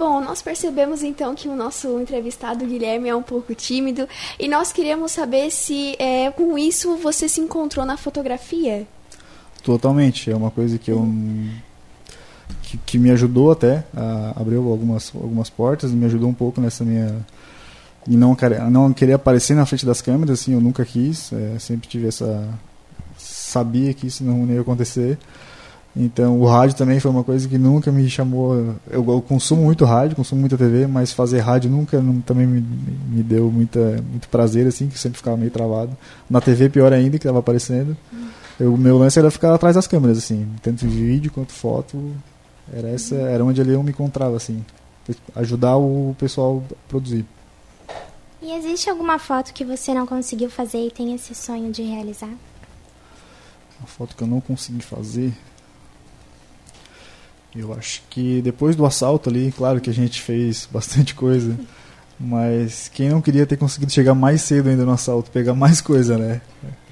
Bom, 0.00 0.18
nós 0.18 0.40
percebemos 0.40 1.02
então 1.02 1.34
que 1.34 1.46
o 1.46 1.54
nosso 1.54 2.00
entrevistado 2.00 2.64
Guilherme 2.64 3.10
é 3.10 3.14
um 3.14 3.22
pouco 3.22 3.54
tímido 3.54 4.08
e 4.38 4.48
nós 4.48 4.72
queríamos 4.72 5.12
saber 5.12 5.50
se 5.50 5.94
é, 5.98 6.30
com 6.30 6.56
isso 6.56 6.96
você 6.96 7.28
se 7.28 7.38
encontrou 7.38 7.84
na 7.84 7.98
fotografia. 7.98 8.86
Totalmente, 9.62 10.30
é 10.30 10.34
uma 10.34 10.50
coisa 10.50 10.78
que 10.78 10.90
eu 10.90 11.06
que, 12.62 12.78
que 12.78 12.98
me 12.98 13.10
ajudou 13.10 13.52
até 13.52 13.84
a 13.94 14.40
abriu 14.40 14.70
algumas 14.70 15.12
algumas 15.14 15.50
portas, 15.50 15.92
me 15.92 16.06
ajudou 16.06 16.30
um 16.30 16.34
pouco 16.34 16.62
nessa 16.62 16.82
minha 16.82 17.14
e 18.08 18.16
não, 18.16 18.34
não 18.70 18.94
querer 18.94 19.12
aparecer 19.12 19.54
na 19.54 19.66
frente 19.66 19.84
das 19.84 20.00
câmeras, 20.00 20.40
assim, 20.40 20.54
eu 20.54 20.62
nunca 20.62 20.82
quis, 20.82 21.30
é, 21.30 21.58
sempre 21.58 21.86
tive 21.86 22.08
essa 22.08 22.48
sabia 23.18 23.92
que 23.92 24.06
isso 24.06 24.24
não 24.24 24.46
ia 24.46 24.62
acontecer. 24.62 25.18
Então, 25.94 26.40
o 26.40 26.46
rádio 26.46 26.76
também 26.76 27.00
foi 27.00 27.10
uma 27.10 27.24
coisa 27.24 27.48
que 27.48 27.58
nunca 27.58 27.90
me 27.90 28.08
chamou. 28.08 28.54
Eu, 28.88 29.04
eu 29.08 29.22
consumo 29.22 29.64
muito 29.64 29.84
rádio, 29.84 30.14
consumo 30.14 30.40
muita 30.40 30.56
TV, 30.56 30.86
mas 30.86 31.12
fazer 31.12 31.40
rádio 31.40 31.68
nunca 31.68 32.00
não, 32.00 32.20
também 32.20 32.46
me, 32.46 32.60
me 32.60 33.22
deu 33.22 33.50
muita, 33.50 33.80
muito 34.08 34.28
prazer, 34.28 34.66
assim, 34.66 34.88
que 34.88 34.98
sempre 34.98 35.18
ficava 35.18 35.36
meio 35.36 35.50
travado. 35.50 35.96
Na 36.28 36.40
TV, 36.40 36.68
pior 36.68 36.92
ainda, 36.92 37.18
que 37.18 37.24
estava 37.24 37.40
aparecendo. 37.40 37.96
O 38.60 38.76
meu 38.76 38.98
lance 38.98 39.18
era 39.18 39.30
ficar 39.30 39.52
atrás 39.52 39.74
das 39.74 39.86
câmeras, 39.86 40.18
assim, 40.18 40.46
tanto 40.62 40.86
vídeo 40.86 41.32
quanto 41.32 41.52
foto. 41.52 42.12
Era, 42.72 42.88
essa, 42.90 43.16
era 43.16 43.44
onde 43.44 43.60
ali 43.60 43.72
eu 43.72 43.82
me 43.82 43.90
encontrava, 43.90 44.36
assim, 44.36 44.64
ajudar 45.34 45.76
o 45.76 46.14
pessoal 46.18 46.62
a 46.70 46.88
produzir. 46.88 47.24
E 48.40 48.52
existe 48.52 48.88
alguma 48.88 49.18
foto 49.18 49.52
que 49.52 49.64
você 49.64 49.92
não 49.92 50.06
conseguiu 50.06 50.48
fazer 50.48 50.86
e 50.86 50.90
tem 50.90 51.14
esse 51.14 51.34
sonho 51.34 51.72
de 51.72 51.82
realizar? 51.82 52.32
Uma 53.78 53.86
foto 53.86 54.14
que 54.14 54.22
eu 54.22 54.28
não 54.28 54.40
consegui 54.40 54.82
fazer. 54.82 55.32
Eu 57.54 57.72
acho 57.74 58.02
que 58.08 58.40
depois 58.42 58.76
do 58.76 58.86
assalto 58.86 59.28
ali, 59.28 59.52
claro 59.56 59.80
que 59.80 59.90
a 59.90 59.94
gente 59.94 60.20
fez 60.22 60.68
bastante 60.72 61.14
coisa, 61.14 61.58
mas 62.18 62.88
quem 62.88 63.08
não 63.08 63.20
queria 63.20 63.46
ter 63.46 63.56
conseguido 63.56 63.90
chegar 63.92 64.14
mais 64.14 64.42
cedo 64.42 64.68
ainda 64.68 64.84
no 64.84 64.92
assalto, 64.92 65.30
pegar 65.30 65.54
mais 65.54 65.80
coisa, 65.80 66.16
né? 66.16 66.40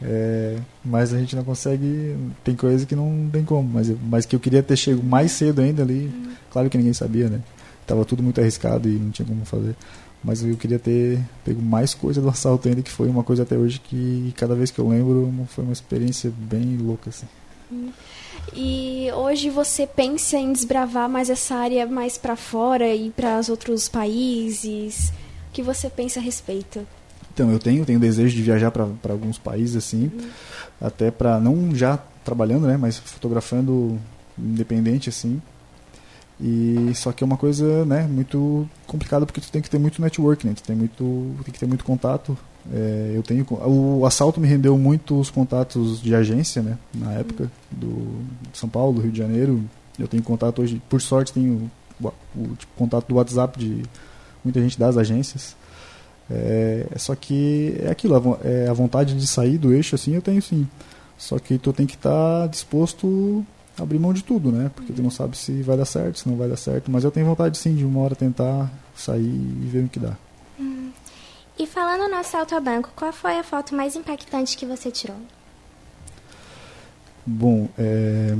É, 0.03 0.57
mas 0.85 1.13
a 1.13 1.19
gente 1.19 1.37
não 1.37 1.45
consegue, 1.45 2.17
tem 2.43 2.57
coisa 2.57 2.87
que 2.87 2.97
não 2.97 3.29
tem 3.31 3.45
como, 3.45 3.69
mas, 3.69 3.93
mas 4.09 4.27
que 4.27 4.35
eu 4.35 4.41
queria 4.41 4.63
ter 4.63 4.77
chegado 4.77 5.05
mais 5.05 5.33
cedo 5.33 5.61
ainda 5.61 5.83
ali, 5.83 6.11
claro 6.51 6.71
que 6.71 6.79
ninguém 6.79 6.93
sabia, 6.93 7.29
né? 7.29 7.41
Tava 7.87 8.05
tudo 8.05 8.23
muito 8.23 8.41
arriscado 8.41 8.89
e 8.89 8.93
não 8.93 9.11
tinha 9.11 9.27
como 9.27 9.45
fazer. 9.45 9.75
Mas 10.23 10.43
eu 10.43 10.57
queria 10.57 10.79
ter 10.79 11.21
pego 11.45 11.63
mais 11.63 11.95
coisa 11.95 12.21
do 12.21 12.29
assalto 12.29 12.69
ainda, 12.69 12.83
que 12.83 12.91
foi 12.91 13.09
uma 13.09 13.23
coisa 13.23 13.45
até 13.45 13.57
hoje 13.57 13.79
que 13.79 14.33
cada 14.37 14.55
vez 14.55 14.71
que 14.71 14.79
eu 14.79 14.89
lembro 14.89 15.33
foi 15.49 15.65
uma 15.65 15.73
experiência 15.73 16.31
bem 16.37 16.77
louca. 16.77 17.11
Assim. 17.11 17.27
E 18.55 19.09
hoje 19.15 19.51
você 19.51 19.87
pensa 19.87 20.37
em 20.39 20.53
desbravar 20.53 21.09
mais 21.09 21.29
essa 21.29 21.55
área 21.55 21.87
mais 21.87 22.17
para 22.17 22.37
fora 22.37 22.95
e 22.95 23.11
para 23.11 23.39
os 23.39 23.49
outros 23.49 23.89
países? 23.89 25.13
O 25.49 25.53
que 25.53 25.63
você 25.63 25.91
pensa 25.91 26.19
a 26.21 26.23
respeito? 26.23 26.87
Então, 27.33 27.51
eu 27.53 27.59
tenho, 27.59 27.85
tenho 27.85 28.01
desejo 28.01 28.35
de 28.35 28.43
viajar 28.43 28.71
para 28.71 29.13
alguns 29.13 29.39
países 29.39 29.77
assim, 29.77 30.11
até 30.81 31.11
para 31.11 31.39
não 31.39 31.75
já 31.75 31.97
trabalhando, 32.25 32.67
né, 32.67 32.77
mas 32.77 32.99
fotografando 32.99 33.99
independente 34.37 35.09
assim, 35.09 35.41
e 36.41 36.93
só 36.95 37.13
que 37.13 37.25
é 37.25 37.27
uma 37.27 37.37
coisa, 37.37 37.85
né, 37.85 38.07
muito 38.07 38.69
complicada 38.87 39.27
porque 39.27 39.41
tu 39.41 39.51
tem 39.51 39.61
que 39.61 39.69
ter 39.69 39.79
muito 39.79 40.01
network, 40.01 40.47
né? 40.47 40.55
Tu 40.55 40.63
tem 40.63 40.77
muito, 40.77 41.35
tem 41.45 41.53
que 41.53 41.59
ter 41.59 41.67
muito 41.67 41.85
contato. 41.85 42.39
É, 42.73 43.13
eu 43.15 43.23
tenho 43.23 43.47
o 43.51 44.05
assalto 44.05 44.41
me 44.41 44.47
rendeu 44.47 44.77
muitos 44.77 45.31
contatos 45.31 46.03
de 46.03 46.15
agência, 46.15 46.63
né, 46.63 46.77
na 46.95 47.13
época 47.13 47.51
do 47.71 48.21
São 48.53 48.69
Paulo, 48.69 48.95
do 48.95 49.01
Rio 49.01 49.13
de 49.13 49.19
Janeiro. 49.19 49.63
Eu 49.99 50.07
tenho 50.07 50.23
contato 50.23 50.63
hoje, 50.63 50.81
por 50.89 51.01
sorte, 51.01 51.33
tenho 51.33 51.71
o, 52.01 52.09
o 52.37 52.57
tipo, 52.57 52.73
contato 52.77 53.09
do 53.09 53.15
WhatsApp 53.17 53.59
de 53.59 53.83
muita 54.45 54.61
gente 54.61 54.79
das 54.79 54.97
agências. 54.97 55.57
É, 56.31 56.87
só 56.97 57.15
que 57.15 57.75
é 57.81 57.91
aquilo, 57.91 58.15
a, 58.17 58.47
é, 58.47 58.69
a 58.69 58.73
vontade 58.73 59.15
de 59.15 59.27
sair 59.27 59.57
do 59.57 59.73
eixo 59.73 59.95
assim, 59.95 60.15
eu 60.15 60.23
tenho 60.23 60.43
sim. 60.43 60.69
Só 61.17 61.39
que 61.39 61.59
tu 61.59 61.73
tem 61.73 61.87
que 61.87 61.95
estar 61.95 62.43
tá 62.43 62.47
disposto 62.47 63.45
abrir 63.83 63.99
mão 63.99 64.13
de 64.13 64.23
tudo, 64.23 64.51
né? 64.53 64.71
Porque 64.75 64.93
tu 64.93 65.03
não 65.03 65.11
sabe 65.11 65.37
se 65.37 65.63
vai 65.63 65.77
dar 65.77 65.85
certo, 65.85 66.19
se 66.19 66.29
não 66.29 66.37
vai 66.37 66.49
dar 66.49 66.57
certo. 66.57 66.91
Mas 66.91 67.05
eu 67.05 67.11
tenho 67.11 67.27
vontade 67.27 67.57
sim 67.57 67.75
de 67.75 67.85
uma 67.85 68.01
hora 68.01 68.15
tentar 68.15 68.71
sair 68.95 69.23
e 69.23 69.69
ver 69.71 69.85
o 69.85 69.89
que 69.89 69.99
dá. 69.99 70.17
E 71.59 71.67
falando 71.67 72.09
no 72.09 72.17
assalto 72.17 72.55
ao 72.55 72.61
banco, 72.61 72.91
qual 72.95 73.13
foi 73.13 73.39
a 73.39 73.43
foto 73.43 73.75
mais 73.75 73.97
impactante 73.97 74.57
que 74.57 74.65
você 74.65 74.91
tirou? 74.91 75.17
Bom, 77.27 77.69
é, 77.77 78.37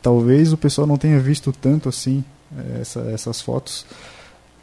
talvez 0.00 0.52
o 0.52 0.56
pessoal 0.56 0.86
não 0.86 0.96
tenha 0.96 1.18
visto 1.18 1.52
tanto 1.52 1.88
assim 1.88 2.24
é, 2.56 2.80
essa, 2.80 3.00
essas 3.10 3.40
fotos, 3.40 3.84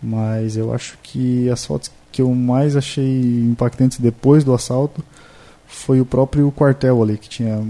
mas 0.01 0.55
eu 0.55 0.73
acho 0.73 0.97
que 1.03 1.49
as 1.49 1.65
fotos 1.65 1.91
que 2.11 2.21
eu 2.21 2.33
mais 2.33 2.75
achei 2.75 3.21
impactantes 3.43 3.99
depois 3.99 4.43
do 4.43 4.53
assalto 4.53 5.03
foi 5.67 6.01
o 6.01 6.05
próprio 6.05 6.51
quartel 6.51 7.01
ali, 7.01 7.17
que 7.17 7.29
tinha. 7.29 7.61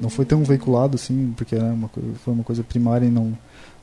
Não 0.00 0.08
foi 0.08 0.24
tão 0.24 0.44
veiculado 0.44 0.94
assim, 0.94 1.34
porque 1.36 1.56
era 1.56 1.64
uma, 1.64 1.88
foi 1.88 2.32
uma 2.32 2.44
coisa 2.44 2.62
primária 2.62 3.06
e 3.06 3.10
não. 3.10 3.36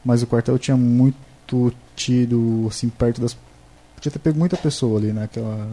Mas 0.05 0.23
o 0.23 0.27
quartel 0.27 0.57
tinha 0.57 0.77
muito 0.77 1.73
tido, 1.95 2.65
assim, 2.69 2.87
perto 2.87 3.19
das. 3.19 3.37
Podia 4.01 4.13
ter 4.13 4.17
pego 4.17 4.39
muita 4.39 4.57
pessoa 4.57 4.97
ali 4.97 5.13
naquela, 5.13 5.69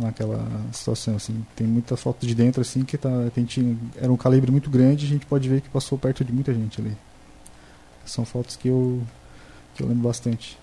naquela 0.00 0.44
situação, 0.72 1.14
assim. 1.14 1.46
Tem 1.54 1.64
muita 1.64 1.96
foto 1.96 2.26
de 2.26 2.34
dentro, 2.34 2.60
assim, 2.60 2.82
que 2.82 2.98
tá, 2.98 3.08
tem, 3.32 3.46
era 3.94 4.12
um 4.12 4.16
calibre 4.16 4.50
muito 4.50 4.68
grande 4.68 5.06
a 5.06 5.08
gente 5.08 5.24
pode 5.24 5.48
ver 5.48 5.60
que 5.60 5.68
passou 5.68 5.96
perto 5.96 6.24
de 6.24 6.32
muita 6.32 6.52
gente 6.52 6.80
ali. 6.80 6.96
São 8.04 8.24
fotos 8.24 8.56
que 8.56 8.66
eu, 8.66 9.00
que 9.76 9.84
eu 9.84 9.86
lembro 9.86 10.08
bastante. 10.08 10.58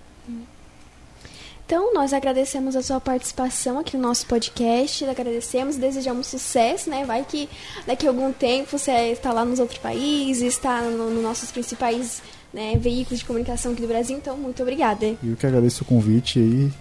Então, 1.65 1.93
nós 1.93 2.12
agradecemos 2.12 2.75
a 2.75 2.84
sua 2.84 2.99
participação 2.99 3.80
aqui 3.80 3.95
no 3.95 4.04
nosso 4.04 4.25
podcast, 4.25 5.06
agradecemos, 5.06 5.78
desejamos 5.78 6.28
sucesso, 6.28 6.89
né? 6.89 7.06
Vai 7.06 7.23
que 7.23 7.47
daqui 7.88 8.06
a 8.06 8.10
algum 8.10 8.34
tempo 8.34 8.78
você 8.78 8.91
está 9.13 9.32
lá 9.32 9.45
nos 9.45 9.60
outros 9.60 9.80
países, 9.80 10.43
está 10.43 10.82
nos 10.82 11.13
no 11.13 11.21
nossos 11.21 11.49
principais 11.49 12.21
né, 12.55 12.77
veículos 12.77 13.19
de 13.19 13.25
comunicação 13.25 13.73
aqui 13.73 13.81
do 13.81 13.87
Brasil, 13.87 14.15
então 14.15 14.37
muito 14.37 14.61
obrigada. 14.61 15.05
Eu 15.21 15.35
que 15.37 15.45
agradeço 15.45 15.83
o 15.83 15.85
convite 15.85 16.39
aí 16.39 16.71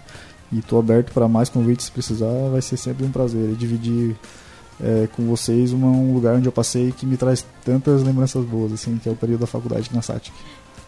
e 0.53 0.61
estou 0.61 0.79
aberto 0.79 1.13
para 1.13 1.27
mais 1.27 1.49
convites 1.49 1.87
se 1.87 1.93
precisar, 1.93 2.49
vai 2.51 2.63
ser 2.63 2.77
sempre 2.77 3.05
um 3.05 3.11
prazer 3.11 3.57
dividir 3.57 4.15
é, 4.81 5.09
com 5.09 5.25
vocês 5.25 5.73
um 5.73 6.15
lugar 6.15 6.37
onde 6.37 6.47
eu 6.47 6.53
passei 6.53 6.93
que 6.93 7.05
me 7.05 7.17
traz 7.17 7.45
tantas 7.65 8.05
lembranças 8.05 8.45
boas, 8.45 8.73
assim, 8.73 8.97
que 8.99 9.09
é 9.09 9.13
o 9.13 9.17
período 9.17 9.41
da 9.41 9.47
faculdade 9.49 9.91
na 9.93 10.01
SATIC. 10.01 10.33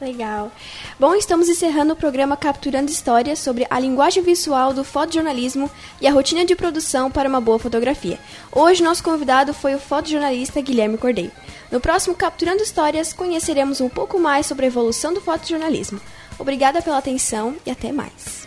Legal. 0.01 0.53
Bom, 1.01 1.15
estamos 1.15 1.49
encerrando 1.49 1.95
o 1.95 1.97
programa 1.97 2.37
Capturando 2.37 2.91
Histórias 2.91 3.39
sobre 3.39 3.67
a 3.71 3.81
linguagem 3.81 4.23
visual 4.23 4.75
do 4.75 4.85
fotojornalismo 4.85 5.71
e 6.01 6.07
a 6.07 6.13
rotina 6.13 6.45
de 6.45 6.55
produção 6.55 7.11
para 7.11 7.29
uma 7.29 7.41
boa 7.41 7.59
fotografia. 7.59 8.19
Hoje, 8.53 8.83
nosso 8.83 9.03
convidado 9.03 9.55
foi 9.55 9.75
o 9.75 9.79
fotojornalista 9.79 10.61
Guilherme 10.61 10.99
Cordeiro. 10.99 11.33
No 11.71 11.81
próximo 11.81 12.15
Capturando 12.15 12.63
Histórias, 12.63 13.15
conheceremos 13.15 13.81
um 13.81 13.89
pouco 13.89 14.19
mais 14.19 14.47
sobre 14.47 14.67
a 14.67 14.69
evolução 14.69 15.15
do 15.15 15.21
fotojornalismo. 15.21 16.01
Obrigada 16.39 16.83
pela 16.83 16.99
atenção 16.99 17.57
e 17.65 17.71
até 17.71 17.91
mais. 17.91 18.47